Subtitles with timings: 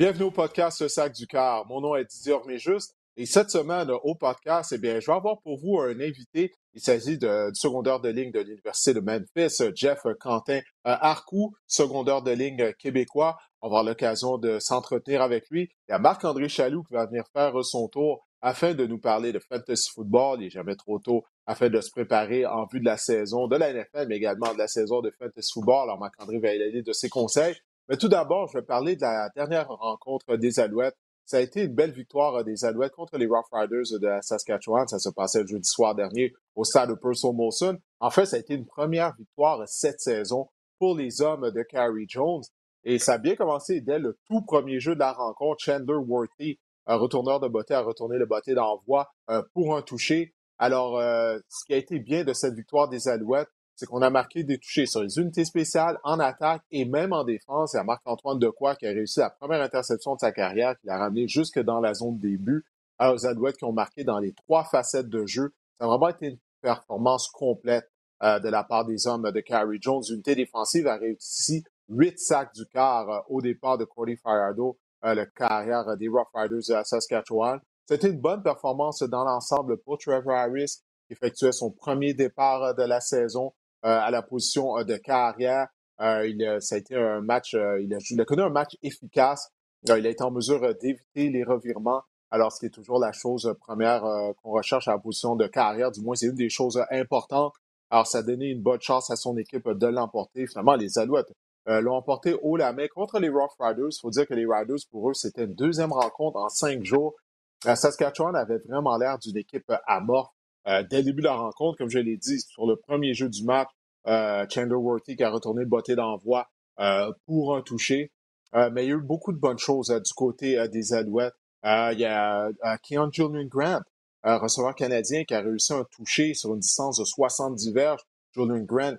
[0.00, 1.66] Bienvenue au podcast Le Sac du Car.
[1.66, 5.42] Mon nom est Didier Orméjuste et cette semaine au podcast, eh bien, je vais avoir
[5.42, 6.54] pour vous un invité.
[6.72, 12.30] Il s'agit du secondaire de ligne de l'Université de Memphis, Jeff Quentin Arcou, secondaire de
[12.30, 13.36] ligne québécois.
[13.60, 15.68] On va avoir l'occasion de s'entretenir avec lui.
[15.86, 19.32] Il y a Marc-André Chaloux qui va venir faire son tour afin de nous parler
[19.32, 20.38] de fantasy football.
[20.40, 23.56] Il n'est jamais trop tôt afin de se préparer en vue de la saison de
[23.56, 25.82] la NFL, mais également de la saison de fantasy football.
[25.82, 27.54] Alors, Marc-André va aller de ses conseils.
[27.90, 30.96] Mais tout d'abord, je vais parler de la dernière rencontre des Alouettes.
[31.24, 34.86] Ça a été une belle victoire des Alouettes contre les Rough Riders de la Saskatchewan.
[34.86, 37.78] Ça se passait le jeudi soir dernier au stade de Purcell Molson.
[37.98, 40.48] En fait, ça a été une première victoire cette saison
[40.78, 42.44] pour les hommes de Carrie Jones.
[42.84, 45.60] Et ça a bien commencé dès le tout premier jeu de la rencontre.
[45.60, 50.32] Chandler Worthy, un retourneur de beauté, a retourné le beauté d'envoi euh, pour un toucher.
[50.58, 54.10] Alors, euh, ce qui a été bien de cette victoire des Alouettes, c'est qu'on a
[54.10, 57.72] marqué des touchés sur les unités spéciales, en attaque et même en défense.
[57.72, 60.86] Il y a Marc-Antoine Decoy qui a réussi la première interception de sa carrière, qui
[60.86, 62.66] l'a ramené jusque dans la zone début.
[62.98, 65.54] Alors, les Alouettes qui ont marqué dans les trois facettes de jeu.
[65.78, 67.90] Ça a vraiment été une performance complète
[68.22, 70.02] euh, de la part des hommes de Carrie Jones.
[70.10, 75.14] L'unité défensive a réussi huit sacs du quart euh, au départ de Cody Fajardo, euh,
[75.14, 77.60] le carrière des Rough Riders de Saskatchewan.
[77.86, 82.82] C'était une bonne performance dans l'ensemble pour Trevor Harris, qui effectuait son premier départ de
[82.82, 83.54] la saison.
[83.86, 85.68] Euh, à la position euh, de carrière.
[86.02, 89.50] Euh, il, ça a été un match, il a, il, a, connu un match efficace.
[89.84, 92.02] il a été en mesure d'éviter les revirements.
[92.30, 94.02] Alors, ce qui est toujours la chose première
[94.42, 97.54] qu'on recherche à la position de carrière, du moins, c'est une des choses importantes.
[97.90, 100.46] Alors, ça a donné une bonne chance à son équipe de l'emporter.
[100.46, 101.32] Finalement, les Alouettes
[101.66, 103.88] l'ont emporté haut la main contre les Rough Riders.
[103.90, 107.14] Il faut dire que les Riders, pour eux, c'était une deuxième rencontre en cinq jours.
[107.62, 110.32] Saskatchewan avait vraiment l'air d'une équipe amorphe.
[110.66, 113.28] Euh, dès le début de la rencontre, comme je l'ai dit, sur le premier jeu
[113.28, 113.68] du match,
[114.06, 116.48] euh, Chandler Worthy qui a retourné le botté d'envoi
[116.78, 118.12] euh, pour un toucher.
[118.52, 121.34] mais il y a eu beaucoup de bonnes choses du côté des Alouettes.
[121.64, 122.50] il y a
[122.82, 123.82] Keon Julian Grant,
[124.24, 128.02] receveur canadien, qui a réussi un toucher sur une distance de 70 verges.
[128.34, 128.96] Julian Grant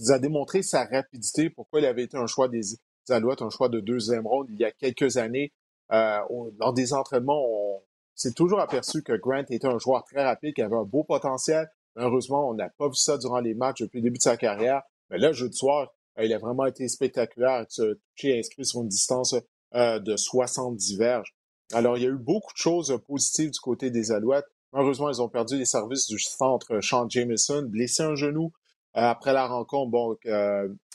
[0.00, 2.62] il a démontré sa rapidité, pourquoi il avait été un choix des,
[3.08, 5.52] Alouettes, un choix de deuxième ronde il y a quelques années.
[5.90, 6.20] Euh,
[6.60, 7.82] lors des entraînements, on,
[8.20, 11.70] c'est toujours aperçu que Grant était un joueur très rapide, qui avait un beau potentiel.
[11.96, 14.82] Heureusement, on n'a pas vu ça durant les matchs depuis le début de sa carrière.
[15.08, 15.88] Mais là, jeu de soir,
[16.18, 19.36] euh, il a vraiment été spectaculaire, ce toucher inscrit sur une distance
[19.74, 21.34] euh, de 70 verges.
[21.72, 24.44] Alors, il y a eu beaucoup de choses positives du côté des Alouettes.
[24.74, 28.52] Heureusement, ils ont perdu les services du centre Sean Jameson, blessé un genou.
[28.98, 30.14] Euh, après la rencontre, bon,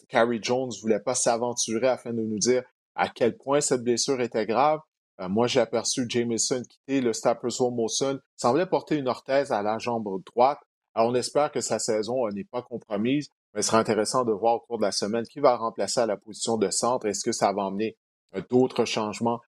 [0.09, 2.61] Carrie Jones ne voulait pas s'aventurer afin de nous dire
[2.93, 4.79] à quel point cette blessure était grave.
[5.21, 8.19] Euh, moi, j'ai aperçu Jameson quitter le Staples Molson.
[8.35, 10.59] semblait porter une orthèse à la jambe droite.
[10.93, 14.31] Alors, on espère que sa saison euh, n'est pas compromise, mais ce sera intéressant de
[14.31, 17.05] voir au cours de la semaine qui va remplacer à la position de centre.
[17.05, 17.97] Est-ce que ça va emmener
[18.35, 19.39] euh, d'autres changements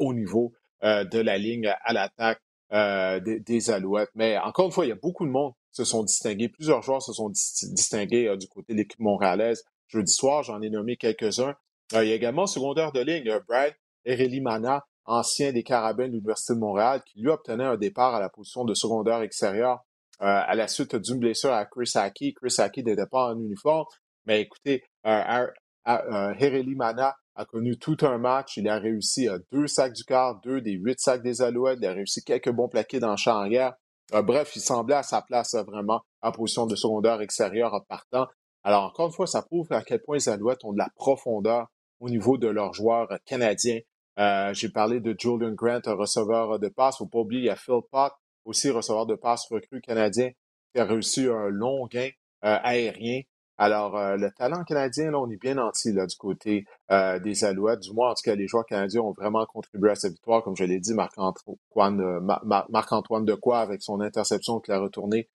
[0.00, 4.08] au niveau de la ligne à l'attaque des, Alouettes?
[4.14, 6.48] Mais encore une fois, il y a beaucoup de monde qui se sont distingués.
[6.48, 9.64] Plusieurs joueurs se sont distingués du côté de l'équipe montréalaise.
[9.88, 11.56] Jeudi soir, j'en ai nommé quelques-uns.
[11.92, 13.74] il y a également secondaire de ligne, Brad
[14.06, 18.28] Erelimana, ancien des Carabins de l'Université de Montréal, qui lui obtenait un départ à la
[18.28, 19.84] position de secondaire extérieur
[20.22, 22.34] euh, à la suite d'une blessure à Chris Aki.
[22.34, 23.84] Chris Aki n'était pas en uniforme,
[24.24, 25.46] mais écoutez, euh,
[25.86, 28.56] euh, Mana a connu tout un match.
[28.56, 31.78] Il a réussi deux sacs du quart, deux des huit sacs des Alouettes.
[31.82, 33.74] Il a réussi quelques bons plaqués dans le champ arrière.
[34.10, 38.26] bref, il semblait à sa place vraiment en position de secondaire extérieur en partant.
[38.64, 41.66] Alors, encore une fois, ça prouve à quel point les Alouettes ont de la profondeur
[42.00, 43.80] au niveau de leurs joueurs canadiens.
[44.18, 46.98] Euh, j'ai parlé de Julian Grant, un receveur de passe.
[46.98, 48.12] Faut pas oublier, il y a Phil Pott,
[48.44, 50.30] aussi receveur de passe recru canadien,
[50.74, 52.08] qui a réussi un long gain
[52.44, 53.22] euh, aérien.
[53.58, 57.80] Alors, euh, le talent canadien, là, on est bien nanti là, du côté des Alouettes.
[57.80, 60.42] Du moins, en tout cas, les joueurs canadiens ont vraiment contribué à cette victoire.
[60.42, 62.90] Comme je l'ai dit, Marc-Antoine Marc
[63.24, 65.28] Decoy avec son interception qui l'a retourné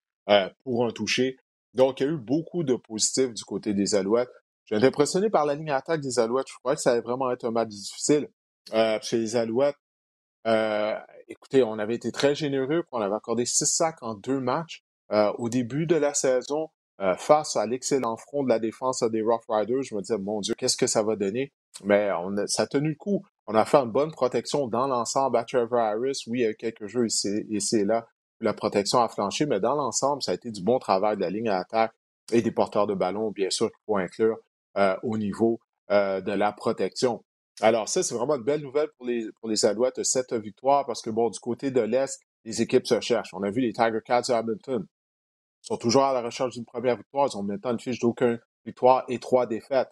[0.64, 1.38] pour un toucher.
[1.74, 4.30] Donc, il y a eu beaucoup de positifs du côté des Alouettes.
[4.66, 6.48] J'ai été impressionné par la ligne d'attaque des Alouettes.
[6.48, 8.30] Je crois que ça allait vraiment être un match difficile.
[8.74, 9.78] Euh, chez les Alouettes,
[10.48, 10.96] euh,
[11.28, 15.32] écoutez, on avait été très généreux, on avait accordé six sacs en deux matchs euh,
[15.38, 16.70] au début de la saison
[17.18, 19.82] face à l'excellent front de la défense des Rough Riders.
[19.82, 21.52] Je me disais, mon Dieu, qu'est-ce que ça va donner?
[21.84, 22.12] Mais
[22.46, 23.26] ça a tenu le coup.
[23.48, 26.22] On a fait une bonne protection dans l'ensemble à Trevor Harris.
[26.28, 28.06] Oui, il y a eu quelques jeux ici, ici et là
[28.42, 31.30] la protection a flanché, mais dans l'ensemble, ça a été du bon travail de la
[31.30, 31.94] ligne à attaque
[32.32, 34.38] et des porteurs de ballon, bien sûr, qu'il faut inclure
[35.04, 35.60] au niveau
[35.90, 37.24] de la protection.
[37.62, 41.02] Alors, ça, c'est vraiment une belle nouvelle pour les, pour les Alouettes, cette victoire, parce
[41.02, 43.34] que, bon, du côté de l'Est, les équipes se cherchent.
[43.34, 44.84] On a vu les Tiger Cats de Hamilton.
[45.64, 47.28] Ils sont toujours à la recherche d'une première victoire.
[47.32, 49.92] Ils ont maintenant une fiche d'aucune victoire et trois défaites.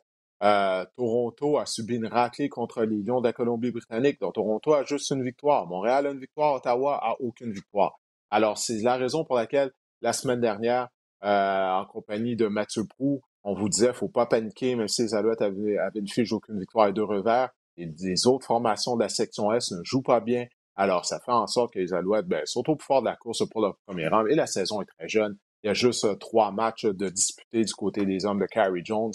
[0.98, 4.20] Toronto a subi une raclée contre les Lions de la Colombie-Britannique.
[4.20, 5.68] Donc, Toronto a juste une victoire.
[5.68, 6.56] Montréal a une victoire.
[6.56, 8.00] Ottawa a aucune victoire.
[8.32, 9.72] Alors, c'est la raison pour laquelle
[10.02, 10.88] la semaine dernière,
[11.22, 15.42] en compagnie de Mathieu Prou, on vous disait, faut pas paniquer, même si les Alouettes
[15.42, 17.50] avaient, une fiche d'aucune victoire et deux revers.
[17.80, 20.48] Les autres formations de la section S ne jouent pas bien.
[20.76, 23.48] Alors, ça fait en sorte que les Alouettes ben, sont au fort de la course
[23.50, 24.26] pour leur premier rang.
[24.28, 25.38] Et la saison est très jeune.
[25.64, 28.86] Il y a juste euh, trois matchs de disputés du côté des hommes de Carrie
[28.86, 29.12] Jones.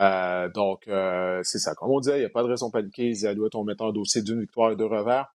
[0.00, 1.74] Euh, donc, euh, c'est ça.
[1.74, 3.04] Comme on disait, il n'y a pas de raison de paniquer.
[3.04, 5.32] Les Alouettes ont maintenant un dossier d'une victoire et deux revers.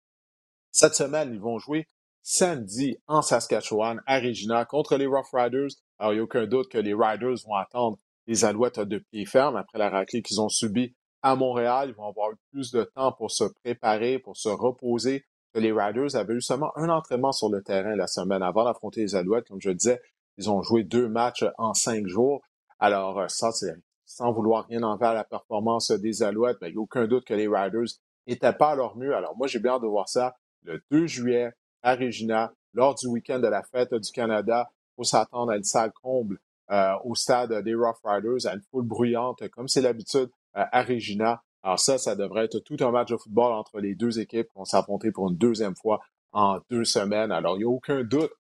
[0.70, 1.88] Cette semaine, ils vont jouer
[2.22, 5.70] samedi en Saskatchewan, à Regina, contre les Rough Riders.
[5.98, 9.26] Alors, il n'y a aucun doute que les Riders vont attendre les Alouettes de pied
[9.26, 10.94] ferme après la raclée qu'ils ont subie
[11.24, 11.88] à Montréal.
[11.88, 15.24] Ils vont avoir eu plus de temps pour se préparer, pour se reposer.
[15.54, 19.14] Les Riders avaient eu seulement un entraînement sur le terrain la semaine avant d'affronter les
[19.14, 19.48] Alouettes.
[19.48, 20.00] Comme je disais,
[20.36, 22.42] ils ont joué deux matchs en cinq jours.
[22.78, 23.74] Alors, euh, ça, c'est
[24.04, 27.34] sans vouloir rien envers la performance des Alouettes, mais il n'y a aucun doute que
[27.34, 27.88] les Riders
[28.26, 29.14] n'étaient pas à leur mieux.
[29.14, 33.06] Alors, moi, j'ai bien hâte de voir ça le 2 juillet à Regina, lors du
[33.06, 34.68] week-end de la fête du Canada.
[34.70, 36.38] Il faut s'attendre à une salle comble
[36.70, 40.82] euh, au stade des Rough Riders, à une foule bruyante, comme c'est l'habitude euh, à
[40.82, 41.42] Regina.
[41.62, 44.58] Alors ça, ça devrait être tout un match de football entre les deux équipes qui
[44.58, 46.00] vont s'affronter pour une deuxième fois
[46.32, 47.32] en deux semaines.
[47.32, 48.32] Alors, il n'y a aucun doute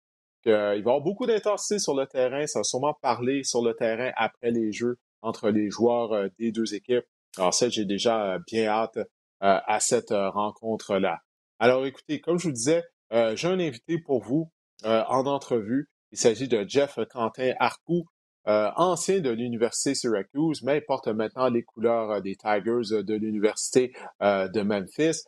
[0.42, 2.46] qu'il va y avoir beaucoup d'intensité sur le terrain.
[2.46, 6.52] Ça va sûrement parler sur le terrain après les jeux entre les joueurs euh, des
[6.52, 7.06] deux équipes.
[7.38, 8.98] Alors ça, j'ai déjà bien hâte
[9.40, 11.18] à cette rencontre-là.
[11.58, 14.50] Alors écoutez, comme je vous disais, j'ai un invité pour vous
[14.84, 15.90] en entrevue.
[16.12, 18.06] Il s'agit de Jeff Quentin Arcou.
[18.46, 23.02] Euh, ancien de l'Université Syracuse, mais il porte maintenant les couleurs euh, des Tigers euh,
[23.02, 25.24] de l'Université de Memphis.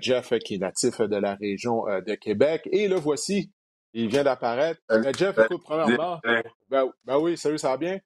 [0.00, 2.68] Jeff, qui est natif de la région de Québec.
[2.72, 3.50] Et le voici,
[3.94, 4.78] il vient d'apparaître.
[5.16, 6.20] Jeff, écoute, premièrement,
[6.68, 7.98] ben, ben, oui, salut, ça va bien?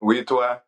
[0.00, 0.64] Oui, toi?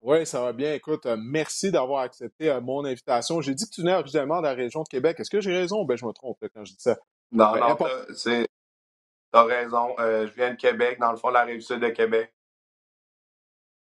[0.00, 0.72] Oui, ça va bien.
[0.72, 3.42] Écoute, merci d'avoir accepté mon invitation.
[3.42, 5.20] J'ai dit que tu venais originellement de la région de Québec.
[5.20, 6.96] Est-ce que j'ai raison ou ben, je me trompe quand je dis ça?
[7.30, 7.76] Non, ben, non,
[8.14, 8.46] c'est
[9.32, 9.94] T'as raison.
[9.98, 12.32] Euh, je viens de Québec, dans le fond, la rive sud de Québec.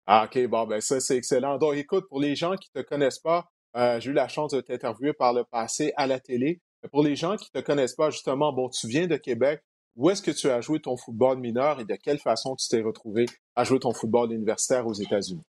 [0.06, 1.58] Ah, OK, bon, ben ça, c'est excellent.
[1.58, 4.52] Donc, écoute, pour les gens qui ne te connaissent pas, euh, j'ai eu la chance
[4.52, 6.60] de t'interviewer par le passé à la télé.
[6.82, 9.62] Mais pour les gens qui ne te connaissent pas, justement, bon, tu viens de Québec.
[9.96, 12.82] Où est-ce que tu as joué ton football mineur et de quelle façon tu t'es
[12.82, 13.26] retrouvé
[13.56, 15.44] à jouer ton football universitaire aux États-Unis?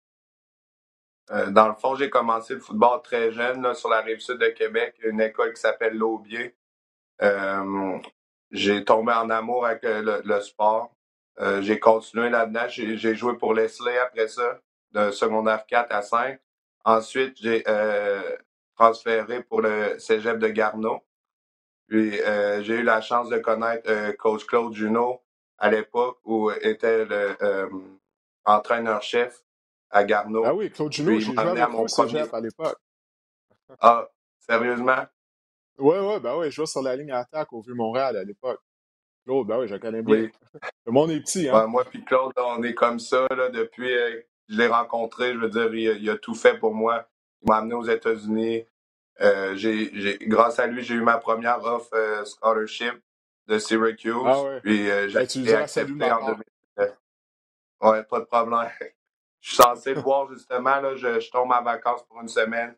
[1.32, 4.38] Euh, dans le fond, j'ai commencé le football très jeune là, sur la rive sud
[4.38, 6.56] de Québec, une école qui s'appelle L'Aubier.
[7.22, 7.98] Euh,
[8.54, 10.96] j'ai tombé en amour avec euh, le, sport.
[11.40, 12.68] Euh, j'ai continué là-dedans.
[12.70, 14.60] J'ai joué pour Leslie après ça,
[14.92, 16.40] de secondaire 4 à 5.
[16.86, 18.22] Ensuite, j'ai euh,
[18.76, 21.02] transféré pour le cégep de Garneau.
[21.88, 25.22] Puis j'ai eu la chance de connaître coach Claude Junot
[25.58, 27.36] à l'époque où était le
[28.46, 29.44] entraîneur-chef
[29.90, 30.44] à Garneau.
[30.46, 32.78] Ah oui, Claude Junot, j'ai joué avec mon cégep à l'époque.
[33.80, 34.08] ah,
[34.40, 35.06] sérieusement?
[35.80, 38.62] Oui, oui, ben oui, je jouais sur la ligne attaque au Vieux-Montréal à l'époque.
[39.26, 40.30] Claude, ben oui, je connais bien.
[40.86, 41.66] Le monde est petit, hein?
[41.68, 45.34] moi puis Claude, on est comme ça là, depuis que euh, je l'ai rencontré.
[45.34, 47.08] Je veux dire, il, a tout fait pour moi.
[47.42, 48.66] Il m'a amené aux États-Unis.
[49.22, 52.94] Euh, j'ai, grâce à lui, j'ai eu ma première offre euh, scholarship
[53.48, 54.14] de Syracuse.
[54.26, 54.62] Ah ouais.
[54.62, 56.98] Puis j'ai ben, accepté en 2017.
[57.82, 58.70] Ouais, pas de problème.
[59.40, 60.80] Je suis censé le voir justement.
[60.80, 62.74] Là, je, je tombe en vacances pour une semaine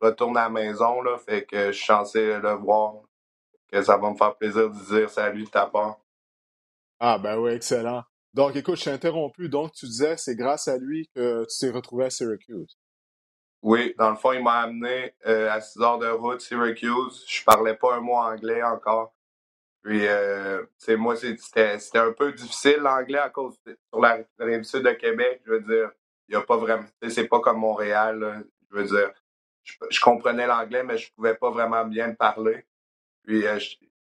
[0.00, 2.94] retourne à la maison, là, fait que je suis censé le voir,
[3.70, 5.98] que ça va me faire plaisir de dire salut de ta part.
[7.00, 8.02] Ah, ben oui, excellent.
[8.34, 9.48] Donc, écoute, je suis interrompu.
[9.48, 12.76] Donc, tu disais, c'est grâce à lui que tu t'es retrouvé à Syracuse.
[13.62, 17.24] Oui, dans le fond, il m'a amené euh, à 6 heures de route, Syracuse.
[17.26, 19.14] Je parlais pas un mot anglais encore.
[19.82, 24.92] Puis, euh, moi, c'était un peu difficile l'anglais à cause sur la rive sud de
[24.92, 25.42] Québec.
[25.46, 25.90] Je veux dire,
[26.28, 28.44] il y a pas vraiment, c'est pas comme Montréal.
[28.70, 29.12] je veux dire,
[29.90, 32.66] je, comprenais l'anglais, mais je pouvais pas vraiment bien parler.
[33.24, 33.58] Puis euh,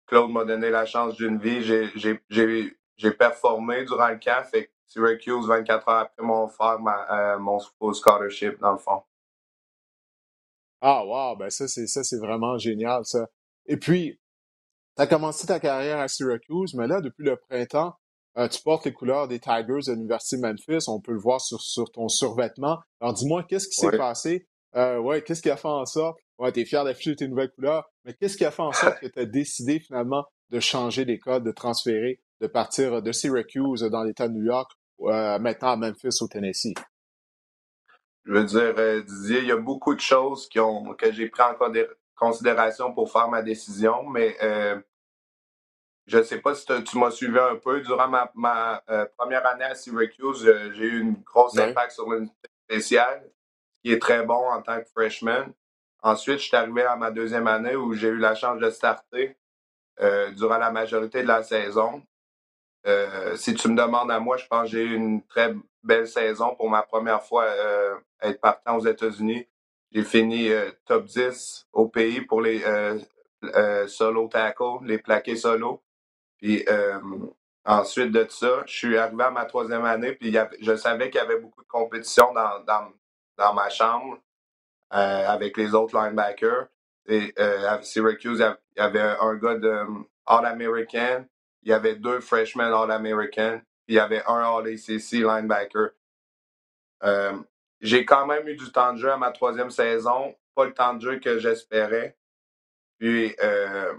[0.05, 1.63] Claude m'a donné la chance d'une vie.
[1.63, 4.43] J'ai performé durant le camp.
[4.49, 7.59] Fait que Syracuse, 24 heures après, m'ont offert ma, euh, mon
[7.93, 9.01] scholarship, dans le fond.
[10.81, 11.35] Ah, wow!
[11.35, 13.27] Ben ça, c'est ça, c'est vraiment génial, ça.
[13.65, 14.19] Et puis,
[14.95, 17.95] tu as commencé ta carrière à Syracuse, mais là, depuis le printemps,
[18.37, 20.87] euh, tu portes les couleurs des Tigers de l'Université Memphis.
[20.87, 22.79] On peut le voir sur, sur ton survêtement.
[23.01, 26.19] Alors, dis-moi, qu'est-ce qui s'est passé euh, ouais, qu'est-ce qui a fait en sorte?
[26.37, 29.07] Ouais, t'es fier d'afficher tes nouvelles couleurs, mais qu'est-ce qui a fait en sorte que
[29.07, 34.03] tu as décidé finalement de changer les codes, de transférer, de partir de Syracuse dans
[34.03, 34.71] l'État de New York,
[35.01, 36.75] euh, maintenant à Memphis au Tennessee?
[38.25, 41.29] Je veux dire, euh, Didier, il y a beaucoup de choses qui ont, que j'ai
[41.29, 41.55] pris en
[42.15, 44.79] considération pour faire ma décision, mais euh,
[46.05, 47.81] je ne sais pas si tu m'as suivi un peu.
[47.81, 48.83] Durant ma, ma
[49.17, 50.43] première année à Syracuse,
[50.75, 52.29] j'ai eu une grosse impact sur une
[52.65, 53.29] spéciale
[53.91, 55.53] est très bon en tant que freshman.
[56.01, 59.35] Ensuite, je suis arrivé à ma deuxième année où j'ai eu la chance de starter
[59.99, 62.03] euh, durant la majorité de la saison.
[62.85, 65.53] Euh, si tu me demandes à moi, je pense que j'ai eu une très
[65.83, 69.47] belle saison pour ma première fois euh, être partant aux États-Unis.
[69.91, 70.49] J'ai fini
[70.85, 72.61] top 10 au pays pour les
[73.87, 75.81] solo tackles, les plaqués solo.
[76.37, 76.65] Puis
[77.65, 81.23] ensuite de ça, je suis arrivé à ma troisième année, puis je savais qu'il y
[81.23, 82.91] avait beaucoup de compétition dans, dans,
[83.37, 84.19] dans ma chambre
[84.89, 86.67] avec les autres linebackers.
[87.07, 88.43] Et à Syracuse,
[88.75, 89.85] il y avait un gars de
[90.27, 91.25] All-American,
[91.63, 95.91] il y avait deux freshmen All-American, puis il y avait un All-ACC linebacker.
[97.03, 97.37] Euh,
[97.79, 100.93] j'ai quand même eu du temps de jeu à ma troisième saison, pas le temps
[100.93, 102.17] de jeu que j'espérais.
[102.99, 103.93] Puis, euh,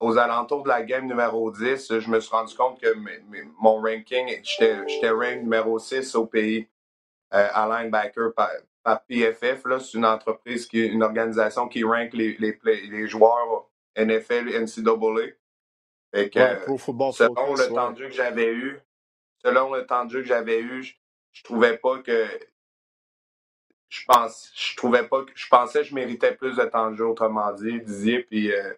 [0.00, 2.94] aux alentours de la game numéro 10, je me suis rendu compte que
[3.60, 6.68] mon ranking, j'étais rank numéro 6 au pays
[7.34, 8.50] euh, à linebacker par,
[9.06, 9.64] PFF.
[9.80, 15.32] C'est une entreprise, qui, une organisation qui rank les, les, les joueurs NFL, NCAA.
[16.14, 16.38] Fait que,
[17.12, 18.80] selon le temps de jeu que j'avais eu,
[19.44, 20.82] selon le temps de jeu que j'avais eu,
[21.32, 22.26] je, trouvais pas que
[23.90, 26.96] je pense je trouvais pas que je pensais que je méritais plus de temps de
[26.96, 28.72] jeu, autrement dit, disiez, puis euh,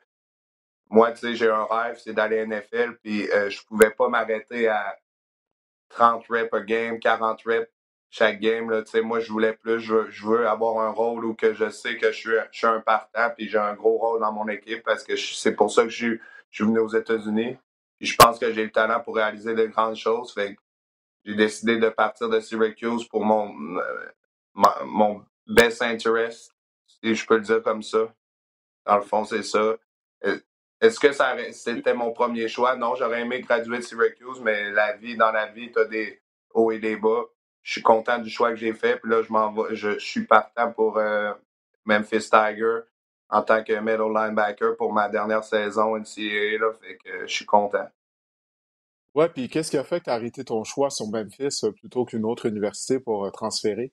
[0.89, 4.67] moi, tu sais, j'ai un rêve, c'est d'aller NFL, puis euh, je pouvais pas m'arrêter
[4.67, 4.99] à
[5.91, 7.71] 30 reps a game, 40 reps
[8.11, 8.71] chaque game.
[8.71, 9.81] Là, moi, je voulais plus.
[9.81, 12.81] Je veux, avoir un rôle où que je sais que je suis, je suis un
[12.81, 15.89] partant puis j'ai un gros rôle dans mon équipe parce que c'est pour ça que
[15.89, 16.17] je,
[16.51, 17.57] je suis venu aux États-Unis.
[18.01, 20.33] je pense que j'ai le talent pour réaliser de grandes choses.
[20.35, 20.57] Fait
[21.25, 24.11] j'ai décidé de partir de Syracuse pour mon, euh,
[24.87, 26.55] mon best interest,
[26.87, 28.13] si je peux le dire comme ça.
[28.87, 29.77] Dans le fond, c'est ça.
[30.25, 30.39] Euh,
[30.81, 32.75] est-ce que ça c'était mon premier choix?
[32.75, 36.23] Non, j'aurais aimé graduer de Syracuse, mais la vie, dans la vie, tu as des
[36.55, 37.27] hauts et des bas
[37.63, 38.97] je suis content du choix que j'ai fait.
[38.97, 41.33] Puis là, je m'en je, suis partant pour euh,
[41.85, 42.81] Memphis Tiger
[43.29, 46.59] en tant que middle linebacker pour ma dernière saison NCAA.
[46.59, 47.89] Là, fait que je suis content.
[49.15, 51.73] Ouais, puis qu'est-ce qui a fait que tu as arrêté ton choix sur Memphis euh,
[51.73, 53.93] plutôt qu'une autre université pour euh, transférer?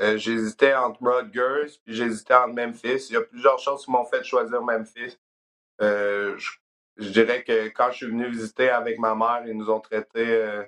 [0.00, 3.08] j'hésitais entre Rutgers, puis j'hésitais entre Memphis.
[3.10, 5.18] Il y a plusieurs choses qui m'ont fait choisir Memphis.
[5.80, 6.36] je,
[6.98, 10.62] je, dirais que quand je suis venu visiter avec ma mère, ils nous ont traités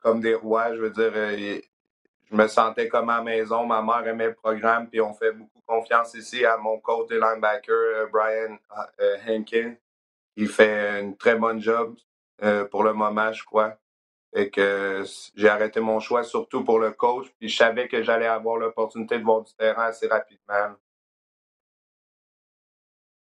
[0.00, 0.74] comme des rois.
[0.74, 1.58] Je veux dire, euh,
[2.30, 3.66] je me sentais comme à la maison.
[3.66, 7.16] Ma mère aimait le programme, puis on fait beaucoup confiance ici à mon coach de
[7.16, 8.58] linebacker, euh, Brian
[9.00, 9.74] euh, Henkin.
[10.36, 11.96] Il fait une très bonne job
[12.70, 13.76] pour le moment, je crois.
[14.32, 15.02] Et que
[15.34, 19.18] j'ai arrêté mon choix surtout pour le coach, puis je savais que j'allais avoir l'opportunité
[19.18, 20.76] de voir du terrain assez rapidement.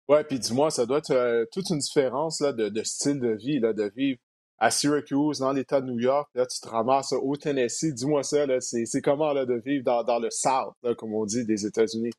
[0.08, 3.60] Ouais, puis dis-moi, ça doit être toute une différence là, de, de, style de vie,
[3.60, 4.20] là, de vivre
[4.64, 6.30] à Syracuse, dans l'État de New York.
[6.36, 7.94] Là, tu te ramasses au Tennessee.
[7.94, 12.12] Dis-moi ça, c'est comment là, de vivre dans, le South, comme on dit, des États-Unis?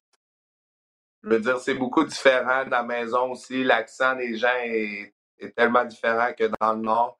[1.22, 3.64] Je veux dire, c'est beaucoup différent de la maison aussi.
[3.64, 5.14] L'accent des gens est,
[5.56, 7.18] tellement différent que dans le Nord.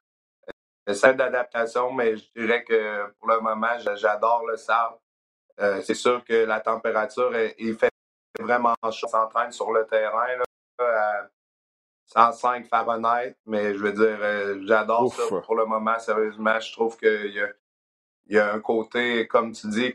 [0.93, 5.01] C'est d'adaptation, mais je dirais que pour le moment, j'adore le South.
[5.59, 7.91] Euh, c'est sûr que la température, il fait
[8.39, 9.07] vraiment chaud.
[9.07, 11.31] On s'entraîne sur le terrain là,
[12.07, 16.61] 105 Fahrenheit, mais je veux dire, euh, j'adore ça pour le moment, sérieusement.
[16.61, 17.49] Je trouve qu'il y a,
[18.29, 19.95] y a un côté, comme tu dis,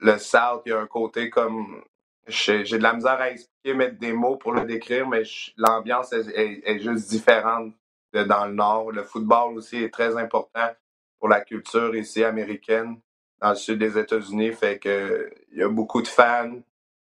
[0.00, 1.82] le South, il y a un côté comme.
[2.28, 5.22] J'ai de la misère à expliquer, mettre des mots pour le décrire, mais
[5.56, 7.72] l'ambiance est, juste différente
[8.12, 8.90] de dans le Nord.
[8.90, 10.74] Le football aussi est très important
[11.20, 13.00] pour la culture ici américaine,
[13.40, 14.52] dans le sud des États-Unis.
[14.52, 16.60] Fait que il y a beaucoup de fans.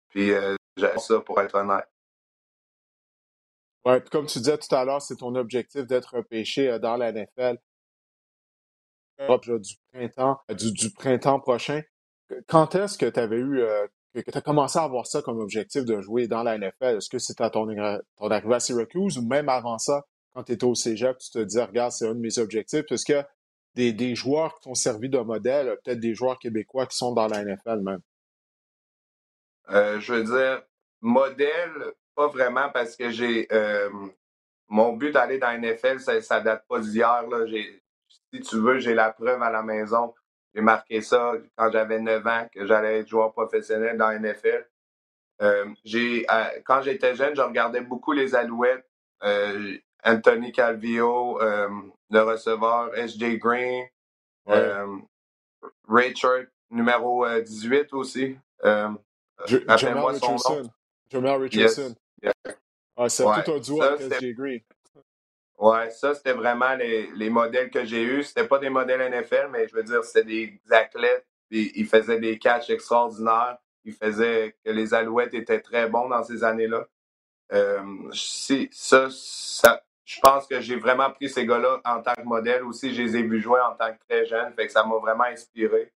[0.08, 1.88] Puis euh, j'aime ça pour être honnête.
[3.84, 7.12] Ouais, comme tu disais tout à l'heure, c'est ton objectif d'être repêché euh, dans la
[7.12, 7.58] NFL
[9.18, 11.82] du printemps, euh, du, printemps prochain.
[12.46, 15.38] Quand est-ce que tu avais eu, euh, que tu as commencé à avoir ça comme
[15.38, 16.96] objectif de jouer dans la NFL?
[16.98, 17.66] Est-ce que c'était à ton,
[18.16, 20.04] ton arrivée à Syracuse ou même avant ça,
[20.34, 22.84] quand tu étais au cégep, tu te disais, regarde, c'est un de mes objectifs?
[22.90, 23.26] Est-ce que
[23.74, 27.26] des, des joueurs qui t'ont servi de modèle, peut-être des joueurs québécois qui sont dans
[27.26, 28.00] la NFL même?
[29.70, 30.62] je veux dire,
[31.00, 33.46] modèle, pas vraiment parce que j'ai.
[33.52, 33.88] Euh,
[34.66, 37.24] mon but d'aller dans la NFL, ça, ça date pas d'hier.
[38.32, 40.12] Si tu veux, j'ai la preuve à la maison.
[40.52, 44.66] J'ai marqué ça quand j'avais 9 ans que j'allais être joueur professionnel dans la NFL.
[45.40, 48.84] Euh, j'ai, euh, quand j'étais jeune, je regardais beaucoup les Alouettes.
[50.04, 53.38] Anthony Calvillo, le receveur, S.J.
[53.38, 53.86] Green,
[55.88, 58.36] Richard, numéro 18 aussi.
[58.62, 60.70] Appelle-moi son nom.
[62.96, 64.60] Ah, c'est tout un duo avec SJ Green.
[65.58, 68.24] Ouais, ça, c'était vraiment les, les, modèles que j'ai eus.
[68.24, 72.38] C'était pas des modèles NFL, mais je veux dire, c'était des athlètes il faisait des
[72.38, 73.58] catchs extraordinaires.
[73.84, 76.86] Il faisait que les Alouettes étaient très bons dans ces années-là.
[77.52, 82.64] Euh, ça, ça, je pense que j'ai vraiment pris ces gars-là en tant que modèle
[82.64, 82.94] aussi.
[82.94, 85.24] Je les ai vus jouer en tant que très jeune, fait que ça m'a vraiment
[85.24, 85.92] inspiré.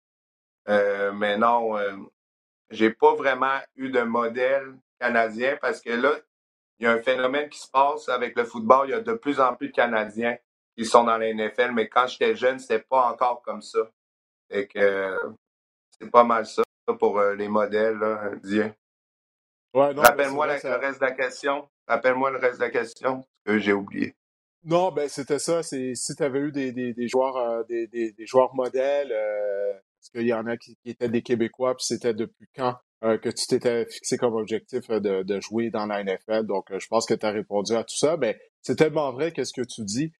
[0.69, 1.97] Euh, mais non, euh,
[2.69, 4.73] j'ai pas vraiment eu de modèle
[5.59, 6.13] parce que là,
[6.79, 8.87] il y a un phénomène qui se passe avec le football.
[8.87, 10.37] Il y a de plus en plus de Canadiens
[10.77, 13.79] qui sont dans la NFL, mais quand j'étais jeune, c'était pas encore comme ça.
[14.49, 15.17] Fait que
[15.99, 16.63] c'est pas mal ça
[16.99, 18.31] pour les modèles, là,
[19.73, 21.69] Rappelle-moi le reste de la question.
[21.87, 24.15] Rappelle-moi le reste de la question, que j'ai oublié.
[24.63, 25.63] Non, ben c'était ça.
[25.63, 29.73] C'est si tu avais eu des, des, des joueurs euh, des, des, joueurs modèles, euh,
[29.97, 32.75] parce qu'il y en a qui, étaient des Québécois, puis c'était depuis quand?
[33.03, 36.43] Euh, que tu t'étais fixé comme objectif de, de, jouer dans la NFL.
[36.45, 38.17] Donc, je pense que tu as répondu à tout ça.
[38.17, 40.11] Mais c'est tellement vrai qu'est-ce que tu dis.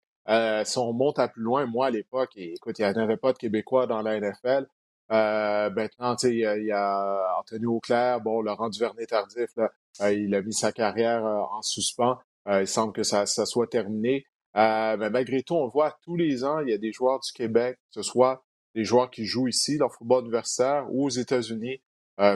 [0.65, 3.37] si on monte à plus loin, moi à l'époque, écoute, il n'y avait pas de
[3.37, 4.67] Québécois dans la NFL.
[5.11, 10.33] Euh, maintenant, il y, a, il y a Anthony Auclair, bon, Laurent Duvernay-Tardif, euh, il
[10.33, 12.17] a mis sa carrière euh, en suspens.
[12.47, 14.25] il semble que ça, ça soit terminé.
[14.55, 17.75] mais malgré tout, on voit tous les ans, il y a des joueurs du Québec,
[17.93, 21.81] que ce soit des joueurs qui jouent ici, dans le football universitaire, ou aux États-Unis,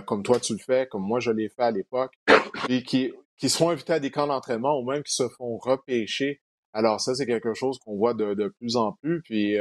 [0.06, 2.14] comme toi tu le fais, comme moi je l'ai fait à l'époque,
[2.70, 6.42] et qui, qui sont invités à des camps d'entraînement ou même qui se font repêcher.
[6.74, 9.22] Alors ça, c'est quelque chose qu'on voit de, de, plus en plus.
[9.22, 9.58] Puis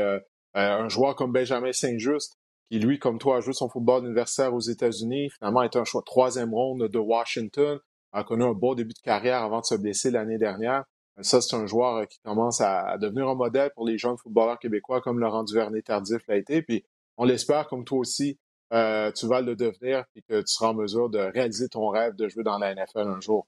[0.54, 2.38] un joueur comme Benjamin Saint-Just,
[2.70, 6.02] qui, lui, comme toi, a joué son football universitaire aux États-Unis, finalement est un choix
[6.04, 7.78] troisième ronde de Washington,
[8.12, 10.84] a connu un beau début de carrière avant de se blesser l'année dernière.
[11.20, 14.58] Ça, c'est un joueur euh, qui commence à, devenir un modèle pour les jeunes footballeurs
[14.58, 16.62] québécois comme Laurent Duvernay-Tardif l'a été.
[16.62, 16.84] Puis
[17.16, 18.38] on l'espère, comme toi aussi,
[18.74, 22.14] euh, tu vas le devenir et que tu seras en mesure de réaliser ton rêve
[22.16, 23.46] de jouer dans la NFL un jour.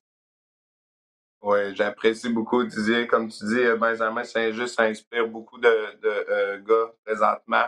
[1.43, 3.07] Oui, j'apprécie beaucoup, Didier.
[3.07, 5.69] Comme tu dis, Benjamin Saint-Just, inspire beaucoup de,
[6.05, 7.67] euh, gars présentement.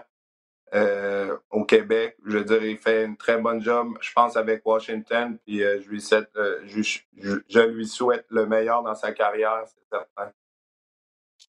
[0.75, 2.19] Euh, au Québec.
[2.27, 5.39] Je veux dire, il fait une très bonne job, je pense, avec Washington.
[5.47, 10.31] Puis je, lui souhaite le meilleur dans sa carrière, c'est certain.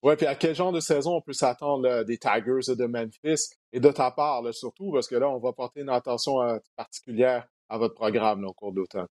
[0.02, 3.50] Oui, puis à quel genre de saison on peut s'attendre des Tigers de Memphis?
[3.72, 6.38] Et de ta part, surtout, parce que là, on va porter une attention
[6.74, 9.06] particulière à votre programme au cours d'automne.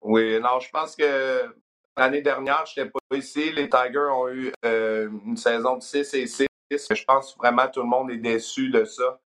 [0.00, 1.54] Oui, non, je pense que
[1.96, 3.52] l'année dernière, je n'étais pas ici.
[3.52, 7.88] Les Tigers ont eu une saison de 6 et 6 je pense vraiment tout le
[7.88, 9.20] monde est déçu de ça.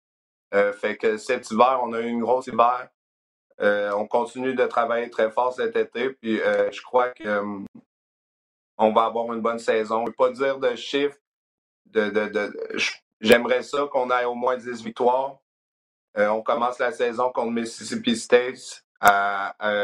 [0.55, 2.89] Euh, fait que cet hiver, on a eu une grosse hiver.
[3.61, 7.63] Euh, on continue de travailler très fort cet été, puis euh, je crois que
[8.79, 10.01] on va avoir une bonne saison.
[10.01, 11.19] Je ne veux pas dire de chiffres.
[13.21, 15.39] J'aimerais ça qu'on ait au moins 10 victoires.
[16.17, 18.85] on commence la saison contre Mississippi State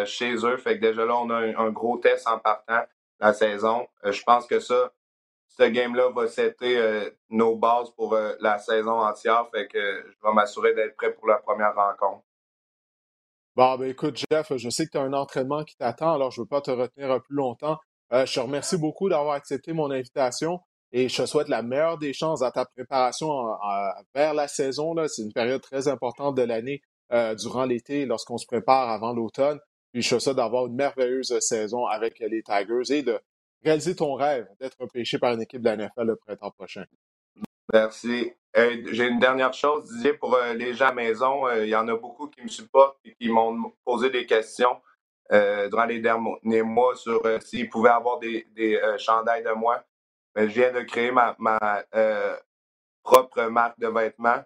[0.07, 0.57] chez eux.
[0.57, 2.83] Fait que déjà là, on a un, gros test en partant
[3.20, 3.87] la saison.
[4.03, 4.92] je pense que ça,
[5.61, 9.48] ce game-là va setter euh, nos bases pour euh, la saison entière.
[9.53, 12.24] Fait que je vais m'assurer d'être prêt pour la première rencontre.
[13.57, 16.40] Bon, ben écoute, Jeff, je sais que tu as un entraînement qui t'attend, alors je
[16.40, 17.79] ne veux pas te retenir plus longtemps.
[18.12, 20.61] Euh, je te remercie beaucoup d'avoir accepté mon invitation
[20.92, 23.29] et je te souhaite la meilleure des chances à ta préparation
[24.14, 24.94] vers la saison.
[25.07, 26.83] C'est une période très importante de l'année
[27.38, 29.61] durant l'été lorsqu'on se prépare avant l'automne.
[29.92, 33.20] Puis je te souhaite d'avoir une merveilleuse saison avec les Tigers et de
[33.64, 36.85] réaliser ton rêve d'être repêché par une équipe de la NFL le printemps prochain.
[37.73, 38.33] Merci.
[38.55, 41.46] J'ai une dernière chose, Didier, pour euh, les gens à maison.
[41.46, 44.73] Euh, il y en a beaucoup qui me supportent et qui m'ont posé des questions
[44.73, 44.77] euh,
[45.31, 49.83] durant les derniers mois sur s'ils pouvaient avoir des, des chandails de moi.
[50.35, 51.37] je viens de créer ma,
[53.03, 54.43] propre marque de vêtements.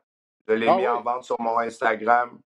[0.47, 2.39] Je l'ai ah mis en vente sur mon Instagram.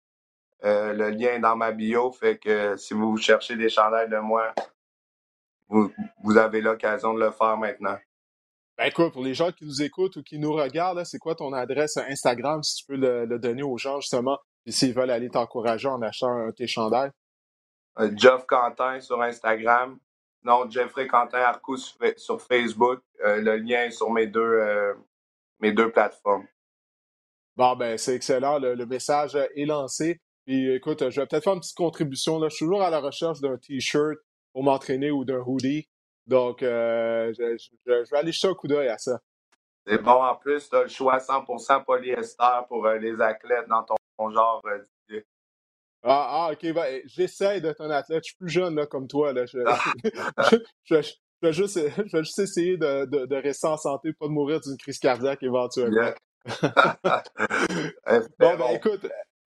[0.62, 2.12] le lien est dans ma bio.
[2.12, 4.54] Fait que si vous cherchez des chandails de moi,
[5.68, 7.96] vous, avez l'occasion de le faire maintenant.
[8.76, 11.52] Ben écoute, pour les gens qui nous écoutent ou qui nous regardent, c'est quoi ton
[11.52, 16.00] adresse Instagram, si tu peux le, donner aux gens justement, s'ils veulent aller t'encourager en
[16.00, 17.10] achetant tes chandails?
[17.98, 19.98] Euh, Jeff Quentin sur Instagram.
[20.44, 23.00] Non, Jeffrey Quentin Arcou sur, Facebook.
[23.24, 24.94] Euh, le lien est sur mes deux, euh,
[25.60, 26.46] mes deux plateformes.
[27.56, 28.58] Bon, ben, c'est excellent.
[28.58, 30.20] Le, message est lancé.
[30.46, 32.38] Puis écoute, je vais peut-être faire une petite contribution.
[32.38, 32.48] Là.
[32.48, 34.18] Je suis toujours à la recherche d'un T-shirt
[34.52, 35.88] pour m'entraîner ou d'un hoodie.
[36.28, 39.18] Donc, euh, je, vais aller jeter un coup d'œil à ça.
[39.86, 40.22] C'est bon.
[40.22, 43.96] En plus, tu as le choix 100% polyester pour euh, les athlètes dans ton,
[44.30, 44.78] genre euh,
[46.04, 46.72] ah, ah, OK.
[46.72, 48.24] Ben, J'essaie d'être un athlète.
[48.24, 49.32] Je suis plus jeune là, comme toi.
[49.32, 49.46] Là.
[49.46, 49.58] Je,
[51.42, 51.78] vais juste,
[52.14, 56.12] juste, essayer de, de, rester en santé, pas de mourir d'une crise cardiaque éventuellement.
[58.38, 59.06] bon, ben écoute,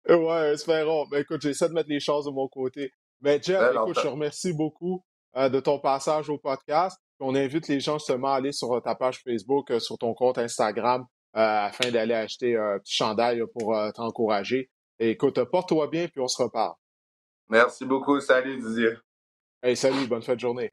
[0.10, 1.06] ouais, espérons.
[1.10, 2.92] Ben écoute, j'essaie de mettre les choses de mon côté.
[3.22, 5.04] Ben, Jeff, écoute, je te remercie beaucoup
[5.38, 7.00] euh, de ton passage au podcast.
[7.20, 10.40] On invite les gens justement à aller sur ta page Facebook, euh, sur ton compte
[10.40, 14.72] Instagram, afin d'aller acheter un petit chandail pour t'encourager.
[15.10, 16.76] Écoute, porte-toi bien, puis on se reparle.
[17.50, 18.20] Merci beaucoup.
[18.20, 18.94] Salut, Didier.
[19.64, 20.72] Hey, salut, bonne fin de journée.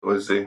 [0.00, 0.46] Toi aussi.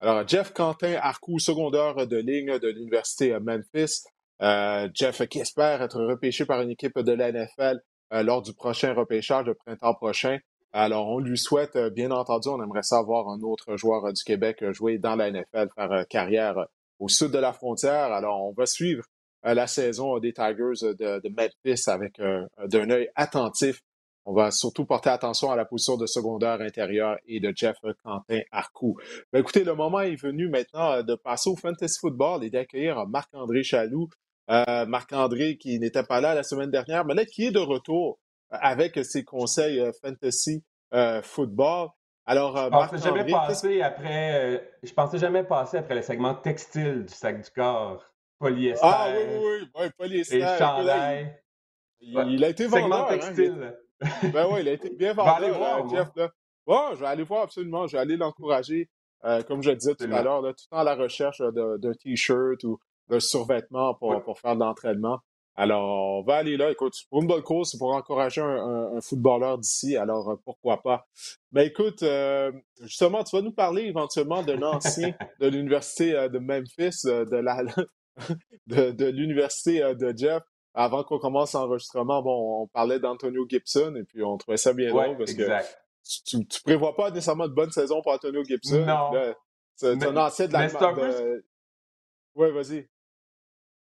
[0.00, 4.04] Alors, Jeff Quentin, Arcou, secondaire de ligne de l'Université Memphis.
[4.40, 7.80] Euh, Jeff qui espère être repêché par une équipe de la NFL
[8.12, 10.38] euh, lors du prochain repêchage de printemps prochain.
[10.72, 14.64] Alors, on lui souhaite, euh, bien entendu, on aimerait savoir un autre joueur du Québec
[14.70, 16.66] jouer dans la NFL, faire carrière
[16.98, 18.12] au sud de la frontière.
[18.12, 19.04] Alors, on va suivre
[19.42, 22.20] la saison des Tigers de, de Memphis avec
[22.68, 23.80] d'un œil attentif
[24.26, 28.40] on va surtout porter attention à la position de secondaire intérieur et de Jeff Quentin
[28.52, 28.96] Arcou.
[29.32, 33.06] Ben, écoutez, le moment est venu maintenant euh, de passer au fantasy football et d'accueillir
[33.06, 34.08] Marc-André Chaloux.
[34.50, 38.18] Euh, Marc-André qui n'était pas là la semaine dernière, mais là qui est de retour
[38.52, 40.64] euh, avec ses conseils fantasy
[41.22, 41.88] football.
[42.26, 44.70] Alors, je pensais jamais passer après.
[44.82, 48.09] je pensais jamais passer après le segment textile du sac du corps,
[48.40, 48.80] polyester.
[48.82, 50.38] Ah oui oui oui, polyester.
[50.38, 51.36] Et chandail.
[52.00, 52.82] Il, a été vendeur.
[52.82, 53.78] Segment hein, textile.
[54.32, 56.08] ben oui, il a été bien vendu, euh, Jeff.
[56.16, 56.30] Là.
[56.66, 57.86] Bon, je vais aller voir absolument.
[57.86, 58.88] Je vais aller l'encourager,
[59.24, 61.92] euh, comme je le disais tout à l'heure, tout le temps à la recherche d'un
[61.92, 65.18] T-shirt ou d'un survêtement pour, pour faire de l'entraînement.
[65.56, 66.70] Alors, on va aller là.
[66.70, 69.96] Écoute, pour une bonne cause, c'est pour encourager un, footballeur d'ici.
[69.96, 71.06] Alors, euh, pourquoi pas?
[71.52, 72.02] Mais écoute,
[72.80, 77.62] justement, tu vas nous parler éventuellement d'un ancien de l'Université de Memphis, de la
[78.66, 80.42] de, de l'Université de Jeff
[80.74, 84.90] avant qu'on commence l'enregistrement, bon, on parlait d'Antonio Gibson et puis on trouvait ça bien
[84.90, 85.42] drôle parce que
[86.24, 88.84] tu, ne prévois pas nécessairement de bonne saison pour Antonio Gibson.
[88.86, 89.34] Non.
[89.74, 91.44] C'est un ancien de la de...
[92.34, 92.86] Oui, vas-y.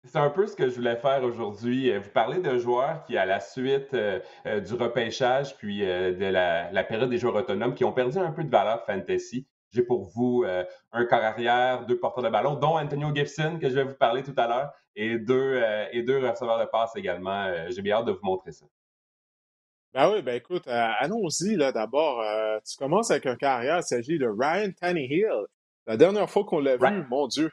[0.05, 1.91] C'est un peu ce que je voulais faire aujourd'hui.
[1.91, 6.25] Euh, vous parlez de joueurs qui, à la suite euh, euh, du repêchage puis de
[6.25, 9.45] la, la, période des joueurs autonomes, qui ont perdu un peu de valeur fantasy.
[9.71, 13.69] J'ai pour vous euh, un corps arrière, deux porteurs de ballon, dont Antonio Gibson, que
[13.69, 16.95] je vais vous parler tout à l'heure, et deux, euh, et deux receveurs de passe
[16.95, 17.45] également.
[17.45, 18.65] Euh, j'ai bien hâte de vous montrer ça.
[19.93, 22.23] Ben oui, ben écoute, allons-y là d'abord.
[22.63, 25.47] tu commences avec un carrière, il s'agit de Ryan Tannehill.
[25.87, 27.51] La dernière fois qu'on l'a vu, mon Dieu,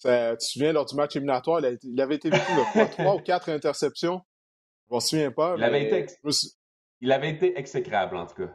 [0.00, 3.50] tu te souviens, lors du match éliminatoire, il, avait été victime de trois ou quatre
[3.50, 4.22] interceptions?
[4.88, 5.56] Je m'en souviens pas.
[5.58, 6.06] Il, avait été
[7.02, 8.50] il avait été exécrable, en tout cas.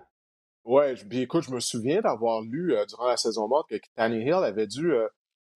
[0.66, 4.68] Ouais, écoute, je me souviens d'avoir lu euh, durant la saison morte que Hill avait
[4.68, 5.08] dû, euh,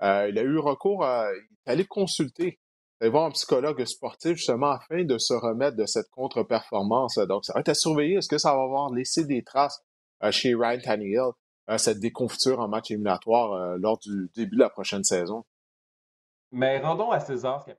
[0.02, 2.60] euh, il a eu recours à, il allait consulter,
[3.00, 7.18] aller voir un psychologue sportif justement afin de se remettre de cette contre-performance.
[7.20, 8.16] Donc, ça va être à surveiller.
[8.16, 9.84] Est-ce que ça va avoir laissé des traces
[10.32, 11.32] chez Ryan Tannehill,
[11.78, 15.44] cette déconfiture en match éliminatoire lors du début de la prochaine saison?
[16.52, 17.72] Mais rendons à César ce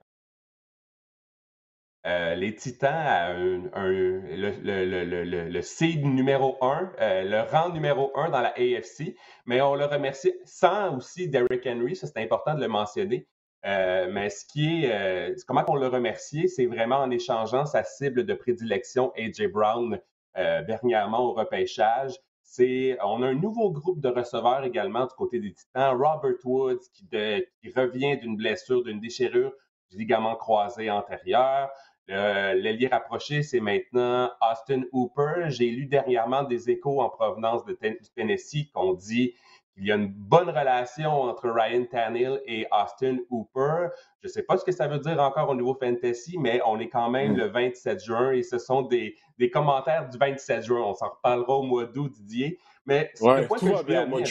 [2.05, 8.29] euh, les Titans, un, le, le, le, seed numéro 1, euh, le rang numéro 1
[8.29, 9.15] dans la AFC,
[9.47, 13.27] mais on le remercie sans aussi Derrick Henry, ça c'est important de le mentionner.
[13.65, 18.23] Euh, mais ce qui est, comment on le remercie, c'est vraiment en échangeant sa cible
[18.23, 19.99] de prédilection, AJ Brown,
[20.35, 22.13] dernièrement au repêchage.
[22.43, 25.97] C'est, on a un nouveau groupe de receveurs également du côté des Titans.
[25.97, 29.53] Robert Woods qui, qui revient d'une blessure, d'une déchirure
[29.89, 31.69] du ligament croisé antérieur.
[32.07, 35.45] L'ailier rapproché, c'est maintenant Austin Hooper.
[35.47, 37.77] J'ai lu dernièrement des échos en provenance de
[38.15, 39.33] Tennessee qu'on dit
[39.73, 43.89] qu'il y a une bonne relation entre Ryan Tannehill et Austin Hooper.
[44.21, 46.79] Je ne sais pas ce que ça veut dire encore au niveau fantasy, mais on
[46.79, 47.37] est quand même mm.
[47.37, 50.81] le 27 juin et ce sont des, des commentaires du 27 juin.
[50.81, 52.57] On s'en reparlera au mois d'août, Didier.
[52.85, 54.27] Mais ouais, le point que je voulais avec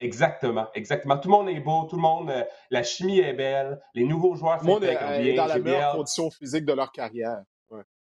[0.00, 1.18] Exactement, exactement.
[1.18, 4.34] Tout le monde est beau, tout le monde, euh, la chimie est belle, les nouveaux
[4.34, 5.36] joueurs s'intègrent bien.
[5.36, 7.42] dans la meilleure condition physique de leur carrière.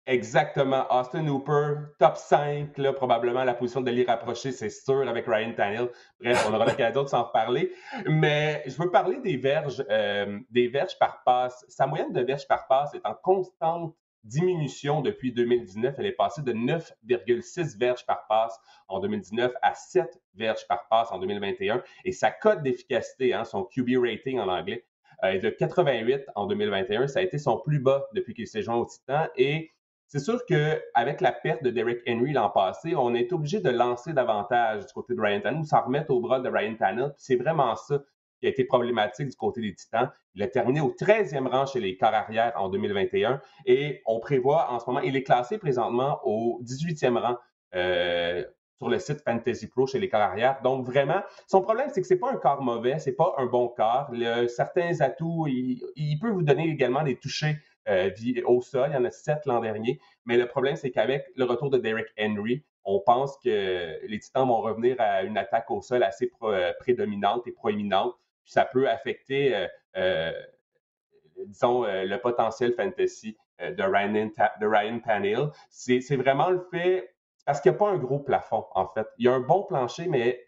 [0.09, 0.87] Exactement.
[0.91, 5.53] Austin Hooper, top 5, là, probablement la position de l'y rapprocher, c'est sûr, avec Ryan
[5.53, 5.91] Tannehill.
[6.19, 7.75] Bref, on aura l'occasion de s'en reparler.
[8.07, 11.63] Mais je veux parler des verges, euh, des verges par passe.
[11.69, 13.95] Sa moyenne de verges par passe est en constante
[14.29, 15.95] diminution depuis 2019.
[15.99, 21.11] Elle est passée de 9,6 verges par passe en 2019 à 7 verges par passe
[21.11, 21.83] en 2021.
[22.05, 24.85] Et sa cote d'efficacité, hein, son QB rating en anglais,
[25.25, 27.09] euh, est de 88 en 2021.
[27.09, 29.27] Ça a été son plus bas depuis qu'il s'est joint au Titan.
[29.37, 29.73] Et
[30.07, 34.13] c'est sûr qu'avec la perte de Derrick Henry l'an passé, on est obligé de lancer
[34.13, 37.13] davantage du côté de Ryan Tannehill, s'en remettre au bras de Ryan Tannehill.
[37.17, 38.03] C'est vraiment ça
[38.41, 40.11] qui a été problématique du côté des Titans.
[40.35, 44.71] Il a terminé au 13e rang chez les corps arrière en 2021 et on prévoit
[44.73, 47.37] en ce moment, il est classé présentement au 18e rang
[47.75, 48.45] euh,
[48.77, 50.61] sur le site Fantasy Pro chez les corps arrière.
[50.63, 53.69] Donc vraiment, son problème, c'est que c'est pas un corps mauvais, c'est pas un bon
[53.69, 54.11] corps.
[54.49, 57.57] certains atouts, il, peut vous donner également des touchés
[57.89, 58.11] euh,
[58.47, 58.91] au sol.
[58.91, 59.99] Il y en a sept l'an dernier.
[60.27, 64.47] Mais le problème, c'est qu'avec le retour de Derek Henry, on pense que les Titans
[64.47, 68.15] vont revenir à une attaque au sol assez euh, prédominante et proéminente
[68.49, 70.33] ça peut affecter euh, euh,
[71.47, 74.31] disons, le potentiel fantasy de Ryan,
[74.61, 75.01] de Ryan.
[75.71, 77.15] C'est vraiment le fait,
[77.47, 79.07] parce qu'il n'y a pas un gros plafond, en fait.
[79.19, 80.45] Il y a un bon plancher, mais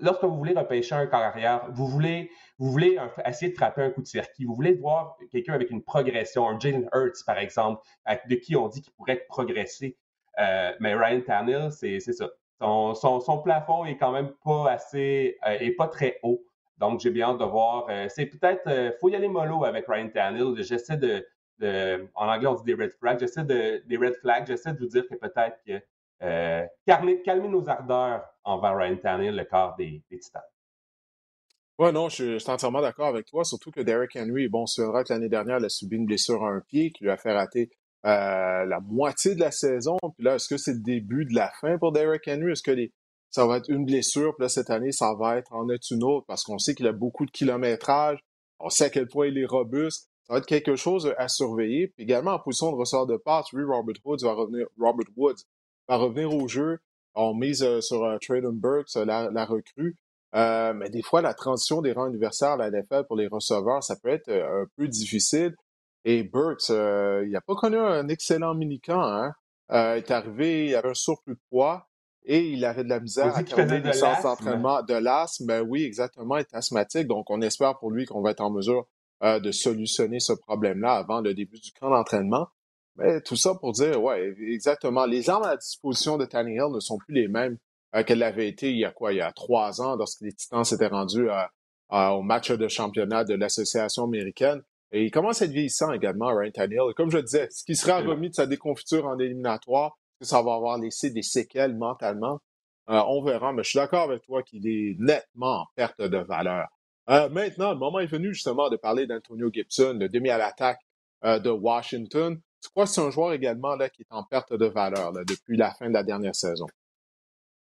[0.00, 3.90] lorsque vous voulez repêcher un corps arrière, vous voulez, vous voulez essayer de frapper un
[3.90, 7.82] coup de circuit, vous voulez voir quelqu'un avec une progression, un Jalen Hurts, par exemple,
[8.28, 9.96] de qui on dit qu'il pourrait progresser.
[10.38, 12.28] Euh, mais Ryan Tannehill, c'est ça.
[12.60, 16.42] Son, plafond est quand même pas assez, euh, pas très haut.
[16.80, 17.86] Donc, j'ai bien hâte de voir.
[17.90, 20.62] Euh, c'est peut-être, il faut y aller mollo avec Ryan Tannehill.
[20.64, 21.24] J'essaie de,
[22.14, 23.20] en anglais, on dit des red flags.
[23.20, 24.46] J'essaie de, des red flags.
[24.46, 25.80] J'essaie de vous dire que peut-être que
[26.22, 30.42] euh, calmer, nos ardeurs envers Ryan Tannehill, le corps des, Titans.
[31.78, 35.14] Oui, non, je, suis entièrement d'accord avec toi, surtout que Derrick Henry, bon, vrai que
[35.14, 37.70] l'année dernière, il a subi une blessure à un pied qui lui a fait rater
[38.04, 39.96] euh, la moitié de la saison.
[40.14, 42.52] Puis là, est-ce que c'est le début de la fin pour Derrick Henry?
[42.52, 42.76] Est-ce que
[43.30, 44.34] ça va être une blessure?
[44.34, 46.86] Puis là, cette année, ça va être en être une autre parce qu'on sait qu'il
[46.86, 48.18] a beaucoup de kilométrage.
[48.58, 50.10] On sait à quel point il est robuste.
[50.24, 51.88] Ça va être quelque chose à surveiller.
[51.88, 55.42] Puis également, en position de ressort de passe, oui, Robert Woods va revenir, Robert Woods
[55.88, 56.78] va revenir au jeu.
[57.14, 58.18] On mise euh, sur euh,
[58.52, 59.96] Burks, la, la recrue.
[60.34, 63.82] Euh, mais des fois, la transition des rangs universitaires à la NFL pour les receveurs,
[63.82, 65.56] ça peut être un peu difficile.
[66.04, 69.02] Et Burks, il n'a pas connu un excellent mini-camp.
[69.02, 69.32] Hein?
[69.72, 71.89] il est arrivé, il avait un surplus de poids
[72.24, 75.46] et il avait de la misère à terminer le sens d'entraînement de l'asthme.
[75.46, 77.06] Ben oui, exactement, il est asthmatique.
[77.06, 78.86] Donc, on espère pour lui qu'on va être en mesure
[79.22, 82.48] de solutionner ce problème-là avant le début du camp d'entraînement.
[82.96, 85.06] Mais tout ça pour dire, ouais, exactement.
[85.06, 87.56] Les armes à la disposition de Tannehill ne sont plus les mêmes
[87.94, 90.32] euh, qu'elles l'avaient été il y a quoi, il y a trois ans, lorsque les
[90.32, 91.28] Titans s'étaient rendus
[91.90, 94.62] au match de championnat de l'Association américaine.
[94.92, 96.94] Et il commence à être vieillissant également, Ryan Tannehill.
[96.96, 100.54] Comme je disais, ce qui sera remis de sa déconfiture en éliminatoire, que ça va
[100.54, 102.40] avoir laissé des séquelles mentalement,
[102.88, 103.52] euh, on verra.
[103.52, 106.68] Mais je suis d'accord avec toi qu'il est nettement en perte de valeur.
[107.08, 110.80] Euh, maintenant, le moment est venu justement de parler d'Antonio Gibson, le demi à l'attaque
[111.22, 112.40] de Washington.
[112.62, 115.56] Tu crois que c'est un joueur également là, qui est en perte de valeur depuis
[115.56, 116.66] la fin de la dernière saison?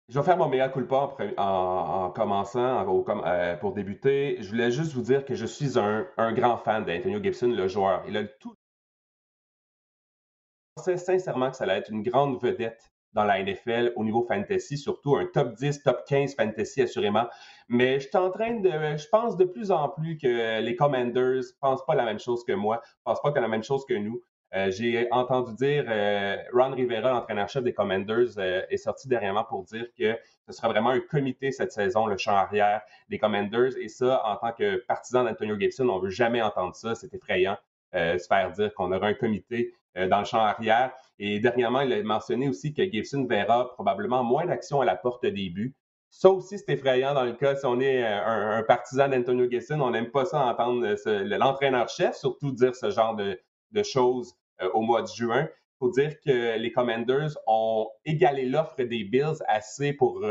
[0.08, 2.86] Je vais faire mon meilleur culpa en, en, commençant
[3.26, 4.36] euh, pour débuter.
[4.40, 8.04] Je voulais juste vous dire que je suis un, grand fan d'Antonio Gibson, le joueur.
[8.06, 8.54] Il a tout.
[10.76, 14.76] Pensais sincèrement que ça allait être une grande vedette dans la NFL au niveau fantasy,
[14.76, 17.26] surtout un top 10, top 15 fantasy assurément.
[17.70, 21.44] Mais je suis en train de, je pense de plus en plus que les Commanders
[21.62, 24.22] pensent pas la même chose que moi, pensent pas que la même chose que nous.
[24.54, 29.64] Euh, j'ai entendu dire, euh, Ron Rivera, l'entraîneur-chef des Commanders, euh, est sorti dernièrement pour
[29.64, 33.78] dire que ce sera vraiment un comité cette saison, le champ arrière des Commanders.
[33.80, 36.94] Et ça, en tant que partisan d'Antonio Gibson, on ne veut jamais entendre ça.
[36.94, 37.56] C'est effrayant
[37.92, 40.92] se faire dire qu'on aura un comité dans le champ arrière.
[41.18, 45.24] Et dernièrement, il a mentionné aussi que Gibson verra probablement moins d'action à la porte
[45.24, 45.74] des buts.
[46.10, 49.80] Ça aussi, c'est effrayant dans le cas si on est un, partisan d'Antonio Gibson.
[49.80, 50.96] On n'aime pas ça entendre
[51.36, 53.38] l'entraîneur-chef, surtout dire ce genre de,
[53.82, 55.48] choses euh, au mois de juin.
[55.48, 60.24] Il faut dire que les Commanders ont égalé l'offre des Bills assez pour,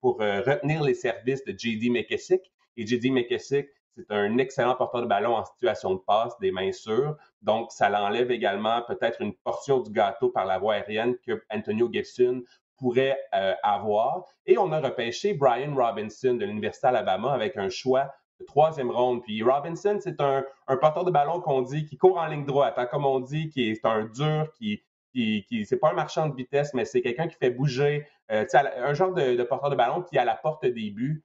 [0.00, 1.90] pour euh, retenir les services de J.D.
[1.90, 2.50] McKessick.
[2.76, 3.10] Et J.D.
[3.10, 7.16] McKessick, c'est un excellent porteur de ballon en situation de passe, des mains sûres.
[7.42, 11.90] Donc, ça l'enlève également peut-être une portion du gâteau par la voie aérienne que Antonio
[11.92, 12.42] Gibson
[12.78, 14.24] pourrait euh, avoir.
[14.46, 18.10] Et on a repêché Brian Robinson de l'Université Alabama avec un choix
[18.46, 19.22] troisième ronde.
[19.22, 20.44] Puis Robinson, c'est un,
[20.80, 23.70] porteur de ballon qu'on dit qui court en ligne droite, hein, comme on dit, qui
[23.70, 27.36] est un dur, qui, qui, c'est pas un marchand de vitesse, mais c'est quelqu'un qui
[27.36, 31.24] fait bouger, euh, un genre de, porteur de ballon qui, à la porte des buts,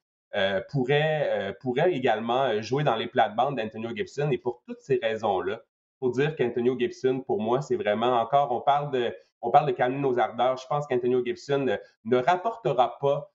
[0.69, 4.29] pourrait, euh, pourrait également jouer dans les plates-bandes d'Antonio Gibson.
[4.31, 5.61] Et pour toutes ces raisons-là,
[5.99, 9.71] faut dire qu'Antonio Gibson, pour moi, c'est vraiment encore, on parle de, on parle de
[9.71, 10.57] calmer nos ardeurs.
[10.57, 13.31] Je pense qu'Antonio Gibson ne, rapportera pas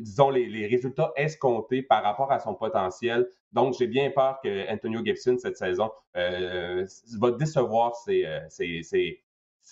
[0.00, 3.28] disons, les, résultats escomptés par rapport à son potentiel.
[3.52, 6.86] Donc, j'ai bien peur que Antonio Gibson, cette saison, euh,
[7.18, 8.40] va décevoir ses, euh,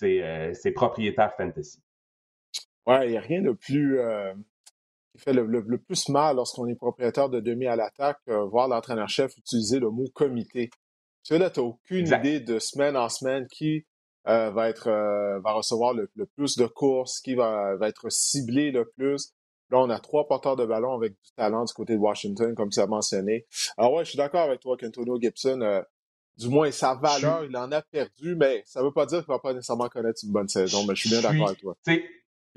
[0.03, 1.81] euh, propriétaires fantasy.
[2.85, 3.99] Ouais, il n'y a rien de plus
[5.17, 9.79] qui fait le, plus mal lorsqu'on est propriétaire de demi à l'attaque, voir l'entraîneur-chef utiliser
[9.79, 10.69] le mot comité.
[11.23, 13.85] Tu sais, là, tu n'as aucune idée de semaine en semaine qui
[14.25, 14.89] va être
[15.39, 19.33] va recevoir le, plus de courses, qui va, va être ciblé le plus.
[19.69, 22.69] Là, on a trois porteurs de ballon avec du talent du côté de Washington, comme
[22.69, 23.45] tu as mentionné.
[23.77, 25.81] Alors ouais, je suis d'accord avec toi qu'Antonio Gibson, euh,
[26.37, 29.31] du moins sa valeur, il en a perdu, mais ça ne veut pas dire qu'il
[29.31, 31.75] ne va pas nécessairement connaître une bonne saison, mais je suis bien d'accord avec toi.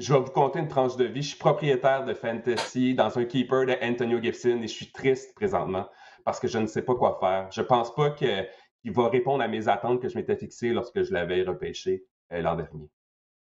[0.01, 1.21] Je vais vous conter une tranche de vie.
[1.21, 5.35] Je suis propriétaire de Fantasy dans un keeper de Antonio Gibson et je suis triste
[5.35, 5.87] présentement
[6.25, 7.51] parce que je ne sais pas quoi faire.
[7.53, 11.03] Je ne pense pas qu'il va répondre à mes attentes que je m'étais fixées lorsque
[11.03, 12.89] je l'avais repêché euh, l'an dernier.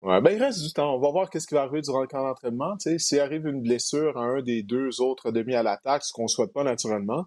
[0.03, 0.97] Ouais, ben il reste du temps.
[0.97, 2.75] On va voir qu'est-ce qui va arriver durant le camp d'entraînement.
[2.99, 6.29] S'il arrive une blessure à un des deux autres demi à l'attaque, ce qu'on ne
[6.29, 7.27] souhaite pas naturellement,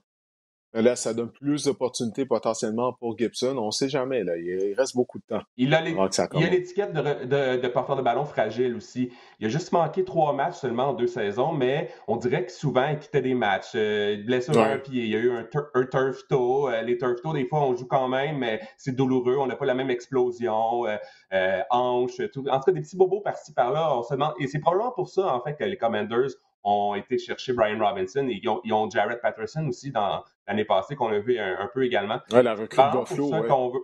[0.82, 3.56] là, ça donne plus d'opportunités potentiellement pour Gibson.
[3.58, 4.24] On ne sait jamais.
[4.24, 4.38] Là.
[4.38, 5.42] Il reste beaucoup de temps.
[5.58, 9.12] Il a l'étiquette de, de, porteur de ballon fragile aussi.
[9.40, 12.88] Il a juste manqué trois matchs seulement en deux saisons, mais on dirait que souvent,
[12.90, 13.72] il quittait des matchs.
[13.76, 15.04] Euh, blessure à un pied.
[15.04, 16.70] Il y a eu un, turf toe.
[16.70, 19.38] Euh, les turf toe, des fois, on joue quand même, mais c'est douloureux.
[19.38, 20.88] On n'a pas la même explosion.
[20.88, 20.98] Euh,
[21.34, 22.46] euh hanche, tout.
[22.50, 23.98] En tout cas, des petits bobos par-ci par-là.
[23.98, 24.34] On se demande...
[24.40, 26.32] Et c'est probablement pour ça, en fait, que les Commanders
[26.66, 31.10] ont été chercher Brian Robinson et ils ont, Jared Patterson aussi dans l'année passée qu'on
[31.10, 32.20] a vu un, peu également.
[32.32, 33.30] Ouais, la recrue Buffalo.
[33.30, 33.80] Ouais.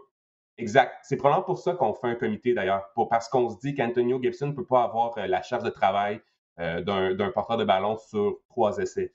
[0.58, 0.94] Exact.
[1.04, 4.48] C'est probablement pour ça qu'on fait un comité d'ailleurs, parce qu'on se dit qu'Antonio Gibson
[4.48, 6.22] ne peut pas avoir euh, la charge de travail
[6.60, 9.14] euh, d'un porteur de ballon sur trois essais.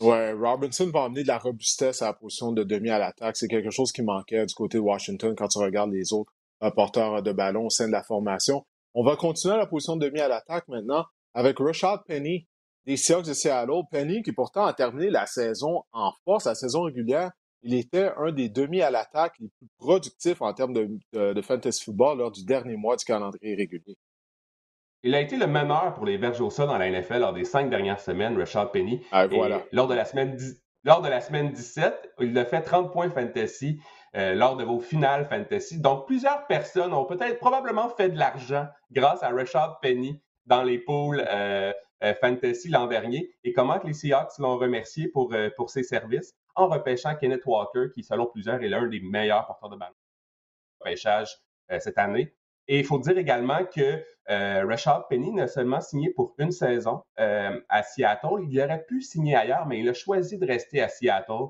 [0.00, 3.36] Ouais, Robinson va amener de la robustesse à la position de demi à l'attaque.
[3.36, 6.70] C'est quelque chose qui manquait du côté de Washington quand tu regardes les autres euh,
[6.70, 8.64] porteurs de ballon au sein de la formation.
[8.94, 11.04] On va continuer à la position de demi à l'attaque maintenant
[11.34, 12.48] avec Rashad Penny
[12.86, 13.82] des Seahawks de Seattle.
[13.90, 17.30] Penny, qui pourtant a terminé la saison en force, la saison régulière,
[17.62, 22.18] il était un des demi à l'attaque les plus productifs en termes de, fantasy football
[22.18, 23.96] lors du dernier mois du calendrier régulier.
[25.02, 27.44] Il a été le meneur pour les verges au sol dans la NFL lors des
[27.44, 29.02] cinq dernières semaines, Rashad Penny.
[29.12, 29.62] Ah, voilà.
[29.72, 30.36] lors, de la semaine,
[30.84, 33.80] lors de la semaine 17, il a fait 30 points fantasy
[34.16, 35.80] euh, lors de vos finales fantasy.
[35.80, 40.78] Donc, plusieurs personnes ont peut-être probablement fait de l'argent grâce à Rashad Penny dans les
[40.78, 41.72] poules euh,
[42.20, 46.68] fantasy l'an dernier et comment les Seahawks l'ont remercié pour, euh, pour ses services en
[46.68, 49.94] repêchant Kenneth Walker, qui, selon plusieurs, est l'un des meilleurs porteurs de ballon
[50.80, 51.36] repêchage
[51.70, 52.34] euh, cette année.
[52.68, 57.02] Et il faut dire également que euh, Rashad Penny n'a seulement signé pour une saison
[57.16, 58.44] à Seattle.
[58.48, 61.48] Il aurait pu signer ailleurs, mais il a choisi de rester à Seattle euh,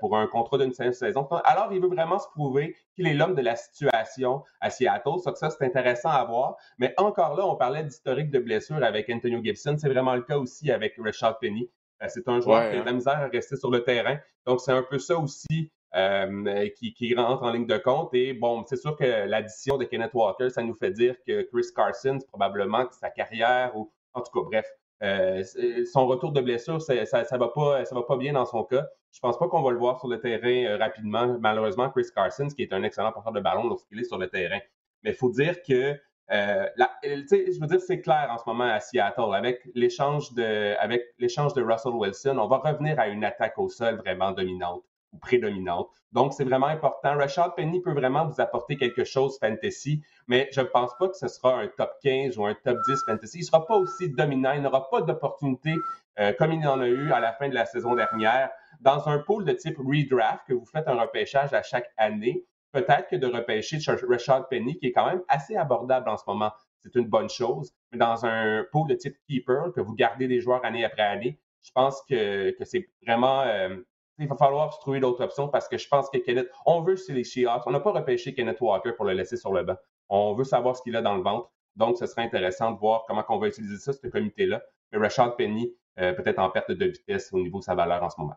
[0.00, 1.26] pour un contrat d'une saison.
[1.44, 5.18] Alors, il veut vraiment se prouver qu'il est l'homme de la situation à Seattle.
[5.24, 6.56] Ça, ça c'est intéressant à voir.
[6.78, 9.76] Mais encore là, on parlait d'historique de blessure avec Antonio Gibson.
[9.78, 11.70] C'est vraiment le cas aussi avec Rashad Penny.
[12.02, 12.94] Euh, c'est un joueur qui a de la hein.
[12.94, 14.18] misère à rester sur le terrain.
[14.46, 18.14] Donc, c'est un peu ça aussi euh, qui, qui, rentre en ligne de compte.
[18.14, 21.66] Et bon, c'est sûr que l'addition de Kenneth Walker, ça nous fait dire que Chris
[21.74, 24.66] Carson, probablement que sa carrière, ou en tout cas, bref,
[25.02, 25.42] euh,
[25.90, 28.86] son retour de blessure, ça, ça, va pas, ça va pas bien dans son cas.
[29.12, 31.38] Je pense pas qu'on va le voir sur le terrain euh, rapidement.
[31.40, 34.60] Malheureusement, Chris Carson, qui est un excellent porteur de ballon lorsqu'il est sur le terrain.
[35.02, 35.96] Mais il faut dire que
[36.32, 36.66] euh,
[37.02, 39.34] je veux dire, c'est clair en ce moment à Seattle.
[39.34, 43.68] Avec l'échange de, avec l'échange de Russell Wilson, on va revenir à une attaque au
[43.68, 45.88] sol vraiment dominante ou prédominante.
[46.12, 47.16] Donc, c'est vraiment important.
[47.16, 51.16] Rashad Penny peut vraiment vous apporter quelque chose fantasy, mais je ne pense pas que
[51.16, 53.38] ce sera un top 15 ou un top 10 fantasy.
[53.38, 54.52] Il ne sera pas aussi dominant.
[54.52, 55.72] Il n'aura pas d'opportunité
[56.18, 58.50] euh, comme il en a eu à la fin de la saison dernière.
[58.80, 63.08] Dans un pool de type redraft, que vous faites un repêchage à chaque année, peut-être
[63.08, 66.94] que de repêcher Rashad Penny, qui est quand même assez abordable en ce moment, c'est
[66.96, 67.72] une bonne chose.
[67.92, 71.38] Mais dans un pool de type keeper, que vous gardez des joueurs année après année,
[71.62, 73.76] je pense que, que c'est vraiment euh,
[74.20, 76.96] il va falloir se trouver d'autres options parce que je pense que Kenneth, on veut
[76.96, 77.66] c'est les Seahawks.
[77.66, 79.76] On n'a pas repêché Kenneth Walker pour le laisser sur le banc.
[80.08, 81.50] On veut savoir ce qu'il a dans le ventre.
[81.76, 84.62] Donc, ce serait intéressant de voir comment on va utiliser ça, ce comité-là.
[84.92, 88.10] Mais Rashad Penny, euh, peut-être en perte de vitesse au niveau de sa valeur en
[88.10, 88.36] ce moment.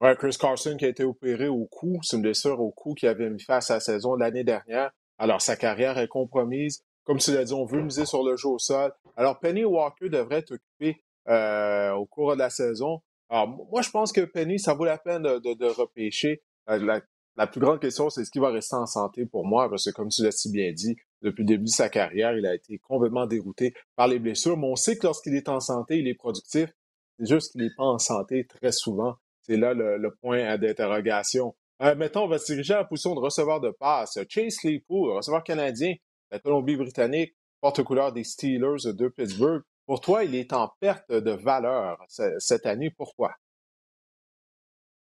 [0.00, 3.06] Ouais, Chris Carson qui a été opéré au cou, c'est une blessure au cou qui
[3.06, 4.92] avait mis face à sa saison l'année dernière.
[5.18, 6.84] Alors, sa carrière est compromise.
[7.04, 8.92] Comme tu l'as dit, on veut miser sur le jeu au sol.
[9.16, 13.02] Alors, Penny Walker devrait être occupé euh, au cours de la saison.
[13.28, 16.42] Alors, moi, je pense que Penny, ça vaut la peine de, repêcher.
[16.70, 17.00] Euh,
[17.36, 19.68] la, plus grande question, c'est est-ce qu'il va rester en santé pour moi?
[19.68, 22.46] Parce que, comme tu l'as si bien dit, depuis le début de sa carrière, il
[22.46, 24.56] a été complètement dérouté par les blessures.
[24.56, 26.70] Mais on sait que lorsqu'il est en santé, il est productif.
[27.18, 29.16] C'est juste qu'il n'est pas en santé très souvent.
[29.42, 31.54] C'est là le, point d'interrogation.
[31.82, 34.18] Euh, mettons, on va se diriger à la position de receveur de passe.
[34.28, 35.94] Chase Claypool, receveur canadien,
[36.30, 39.62] la Colombie-Britannique, porte-couleur des Steelers de Pittsburgh.
[39.88, 42.90] Pour toi, il est en perte de valeur cette année.
[42.90, 43.32] Pourquoi?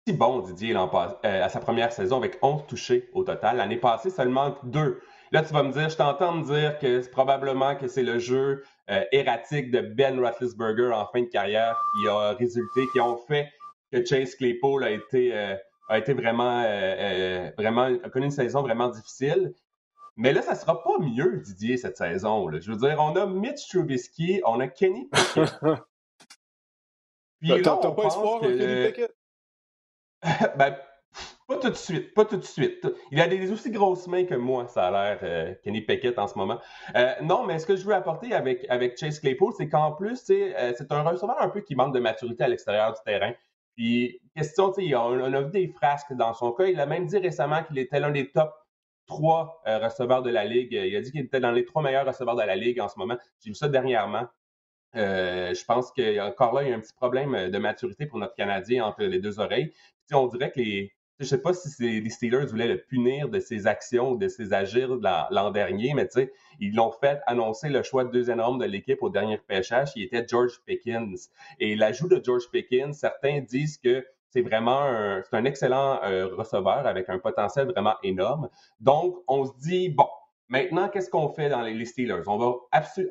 [0.08, 0.82] Si bon, Didier, euh,
[1.22, 3.58] à sa première saison avec 11 touchés au total.
[3.58, 5.00] L'année passée, seulement deux.
[5.30, 8.64] Là, tu vas me dire, je t'entends me dire que probablement que c'est le jeu
[8.90, 13.48] euh, erratique de Ben Roethlisberger en fin de carrière qui a résulté, qui ont fait
[13.92, 15.54] que Chase Claypool a été, euh,
[15.90, 19.54] a été vraiment, a connu une saison vraiment difficile.
[20.16, 22.48] Mais là, ça sera pas mieux, Didier, cette saison.
[22.48, 22.60] Là.
[22.60, 25.54] Je veux dire, on a Mitch Trubisky, on a Kenny Pickett.
[27.40, 29.14] Puis on pas espoir, Kenny Pickett?
[30.56, 30.76] ben,
[31.48, 32.86] pas tout de suite, pas tout de suite.
[33.10, 36.28] Il a des aussi grosses mains que moi, ça a l'air, euh, Kenny Pickett en
[36.28, 36.60] ce moment.
[36.94, 40.22] Euh, non, mais ce que je veux apporter avec, avec Chase Claypool, c'est qu'en plus,
[40.30, 43.32] euh, c'est un receveur un peu qui manque de maturité à l'extérieur du terrain.
[43.76, 46.66] Puis, question, on, on a vu des frasques dans son cas.
[46.66, 48.54] Il a même dit récemment qu'il était l'un des top
[49.06, 50.72] trois euh, receveurs de la Ligue.
[50.72, 52.98] Il a dit qu'il était dans les trois meilleurs receveurs de la Ligue en ce
[52.98, 53.16] moment.
[53.42, 54.26] J'ai vu ça dernièrement.
[54.94, 58.84] je pense qu'encore là, il y a un petit problème de maturité pour notre Canadien
[58.84, 59.72] entre les deux oreilles.
[60.12, 60.92] on dirait que les,
[61.22, 64.96] je sais pas si les Steelers voulaient le punir de ses actions, de ses agirs
[65.30, 66.08] l'an dernier, mais
[66.58, 70.02] ils l'ont fait annoncer le choix de deuxième homme de l'équipe au dernier pêchage, qui
[70.02, 71.30] était George Pickens.
[71.60, 76.86] Et l'ajout de George Pickens, certains disent que c'est vraiment un, un excellent euh, receveur
[76.86, 78.48] avec un potentiel vraiment énorme.
[78.80, 80.08] Donc, on se dit, bon,
[80.48, 82.22] maintenant, qu'est-ce qu'on fait dans les, Steelers?
[82.26, 82.54] On va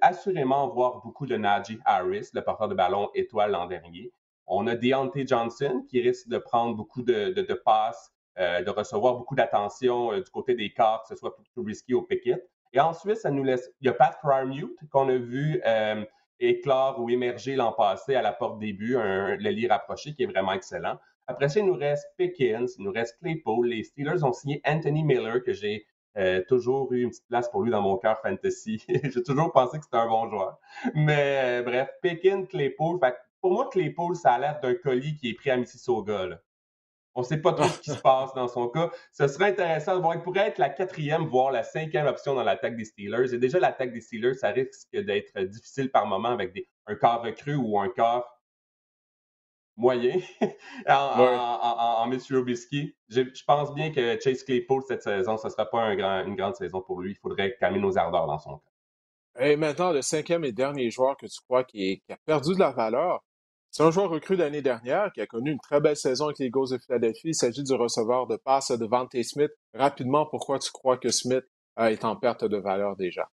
[0.01, 4.11] assurément voir beaucoup de Najee Harris, le porteur de ballon étoile l'an dernier.
[4.47, 9.35] On a Deontay Johnson qui risque de prendre beaucoup de, passes, euh, de recevoir beaucoup
[9.35, 12.49] d'attention euh, du côté des cartes, que ce soit pour risqué au Pickett.
[12.73, 13.69] Et ensuite, ça nous laisse.
[13.81, 16.03] Il y a Pat Fryermuth qu'on a vu euh,
[16.39, 20.27] éclore ou émerger l'an passé à la porte début, un, le lit rapproché qui est
[20.27, 20.97] vraiment excellent.
[21.27, 23.67] Après ça, il nous reste Pickens, il nous reste Claypool.
[23.67, 25.85] Les Steelers ont signé Anthony Miller, que j'ai
[26.47, 28.83] toujours eu une petite place pour lui dans mon cœur fantasy.
[28.89, 30.59] j'ai toujours pensé que c'était un bon joueur.
[30.93, 35.33] Mais bref, Pickens, Claypool, fait, pour moi, Claypool, ça a l'air d'un colis qui est
[35.33, 36.27] pris à Mississauga.
[36.27, 36.41] Là.
[37.13, 38.89] On ne sait pas trop ce qui se passe dans son cas.
[39.11, 40.15] Ce serait intéressant de voir.
[40.15, 43.33] Il pourrait être la quatrième, voire la cinquième option dans l'attaque des Steelers.
[43.33, 46.53] Et déjà, l'attaque des Steelers, ça risque d'être difficile par moment avec
[46.87, 48.40] un corps recru ou un corps
[49.77, 50.19] moyen
[50.87, 55.93] en, en, en, Je, pense bien que Chase Claypool, cette saison, ce ne sera pas
[55.93, 57.11] une grande saison pour lui.
[57.11, 58.71] Il faudrait calmer nos ardeurs dans son cas.
[59.39, 62.71] Et maintenant, le cinquième et dernier joueur que tu crois qui a perdu de la
[62.71, 63.23] valeur,
[63.69, 66.47] c'est un joueur recru l'année dernière qui a connu une très belle saison avec les
[66.47, 67.29] Eagles de Philadelphie.
[67.29, 69.51] Il s'agit du receveur de passe de Vante Smith.
[69.73, 71.45] Rapidement, pourquoi tu crois que Smith
[71.77, 73.29] est en perte de valeur déjà?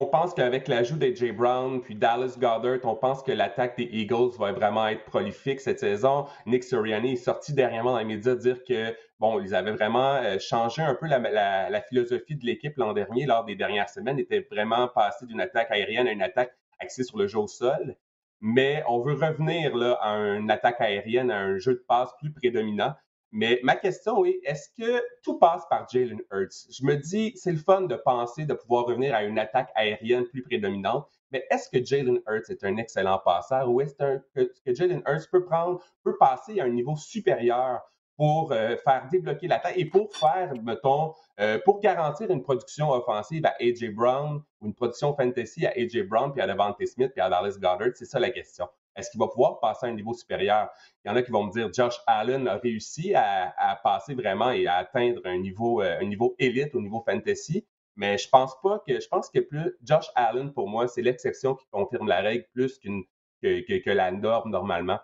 [0.00, 4.30] On pense qu'avec l'ajout d'AJ Brown puis Dallas Goddard, on pense que l'attaque des Eagles
[4.38, 6.26] va vraiment être prolifique cette saison.
[6.46, 10.38] Nick Sirianni est sorti dernièrement dans les médias dire que bon, ils avaient vraiment euh,
[10.38, 14.86] changé un peu la, philosophie de l'équipe l'an dernier, lors des dernières semaines, était vraiment
[14.86, 17.96] passé d'une attaque aérienne à une attaque axée sur le jeu au sol
[18.40, 22.32] mais on veut revenir là, à une attaque aérienne, à un jeu de passe plus
[22.32, 22.94] prédominant.
[23.30, 26.66] Mais ma question est, est-ce que tout passe par Jalen Hurts?
[26.70, 30.24] Je me dis, c'est le fun de penser de pouvoir revenir à une attaque aérienne
[30.26, 35.02] plus prédominante, mais est-ce que Jalen Hurts est un excellent passeur ou est-ce que, Jalen
[35.06, 37.82] Hurts peut prendre, peut passer à un niveau supérieur
[38.16, 43.46] pour euh, faire débloquer l'attaque et pour faire, mettons, euh, pour garantir une production offensive
[43.46, 43.90] à A.J.
[43.90, 46.02] Brown ou une production fantasy à A.J.
[46.02, 48.66] Brown, puis à Devante Smith, puis à Dallas Goddard, c'est ça la question.
[48.98, 50.68] Est-ce qu'il va pouvoir passer à un niveau supérieur?
[51.04, 54.50] Il y en a qui vont me dire Josh Allen a réussi à, passer vraiment
[54.50, 57.64] et à atteindre un niveau, euh, un niveau élite au niveau fantasy.
[57.94, 61.54] Mais je pense pas que je pense que plus Josh Allen, pour moi, c'est l'exception
[61.54, 64.98] qui confirme la règle plus que, la norme normalement.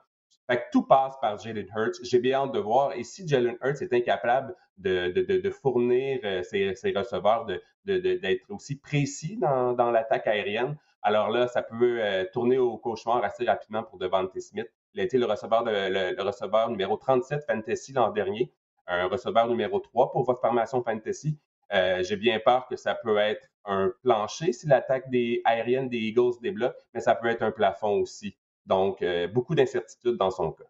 [0.49, 2.01] Fait que tout passe par Jalen Hurts.
[2.03, 2.93] J'ai bien hâte de voir.
[2.95, 7.47] Et si Jalen Hurts est incapable de, fournir euh, ses, receveurs,
[7.85, 13.45] d'être aussi précis dans l'attaque aérienne, alors là, ça peut euh, tourner au cauchemar assez
[13.45, 14.67] rapidement pour Devante Smith.
[14.95, 18.51] Il a été le receveur, numéro 37 Fantasy l'an dernier,
[18.87, 21.39] un receveur numéro 3 pour votre formation Fantasy.
[21.75, 25.99] Euh, J'ai bien peur que ça peut être un plancher si l'attaque des aérienne des
[25.99, 28.35] Eagles débloque, mais ça peut être un plafond aussi.
[28.65, 30.65] Donc, euh, beaucoup d'incertitudes dans son cas.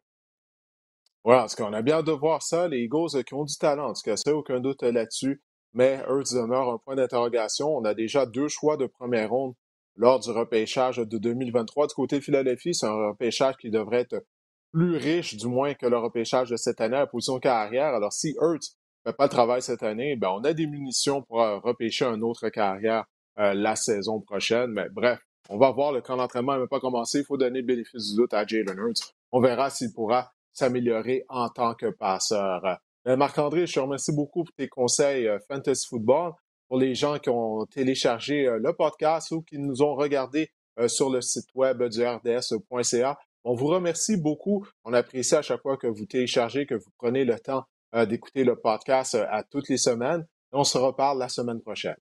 [1.24, 2.66] Oui, parce qu'on a bien de voir ça.
[2.66, 5.41] Les Eagles qui ont du talent, en tout cas, ça, aucun doute là-dessus.
[5.74, 7.76] Mais Hurts demeure un point d'interrogation.
[7.76, 9.55] On a déjà deux choix de première ronde
[9.97, 11.86] lors du repêchage de 2023.
[11.86, 14.24] Du côté de Philadelphie, c'est un repêchage qui devrait être
[14.72, 17.95] plus riche, du moins, que le repêchage de cette année à position carrière.
[17.95, 18.74] Alors, si Hurts
[19.05, 22.05] ne fait pas le travail cette année, ben, on a des munitions pour euh, repêcher
[22.05, 23.05] un autre carrière
[23.36, 24.70] la saison prochaine.
[24.70, 25.18] Mais bref,
[25.51, 27.18] on va voir, le camp d'entraînement n'a pas commencé.
[27.18, 29.12] Il faut donner le bénéfice du doute à Jalen Hurts.
[29.32, 32.78] On verra s'il pourra s'améliorer en tant que passeur.
[33.07, 36.32] Euh, Marc-André, je te remercie beaucoup pour tes conseils euh, Fantasy Football.
[36.69, 40.51] Pour les gens qui ont téléchargé euh, le podcast ou qui nous ont regardé
[40.89, 44.67] sur le site web du rds.ca, on vous remercie beaucoup.
[44.85, 47.62] On apprécie à chaque fois que vous téléchargez, que vous prenez le temps
[48.09, 50.27] d'écouter le podcast à toutes les semaines.
[50.51, 51.95] On se reparle la semaine prochaine.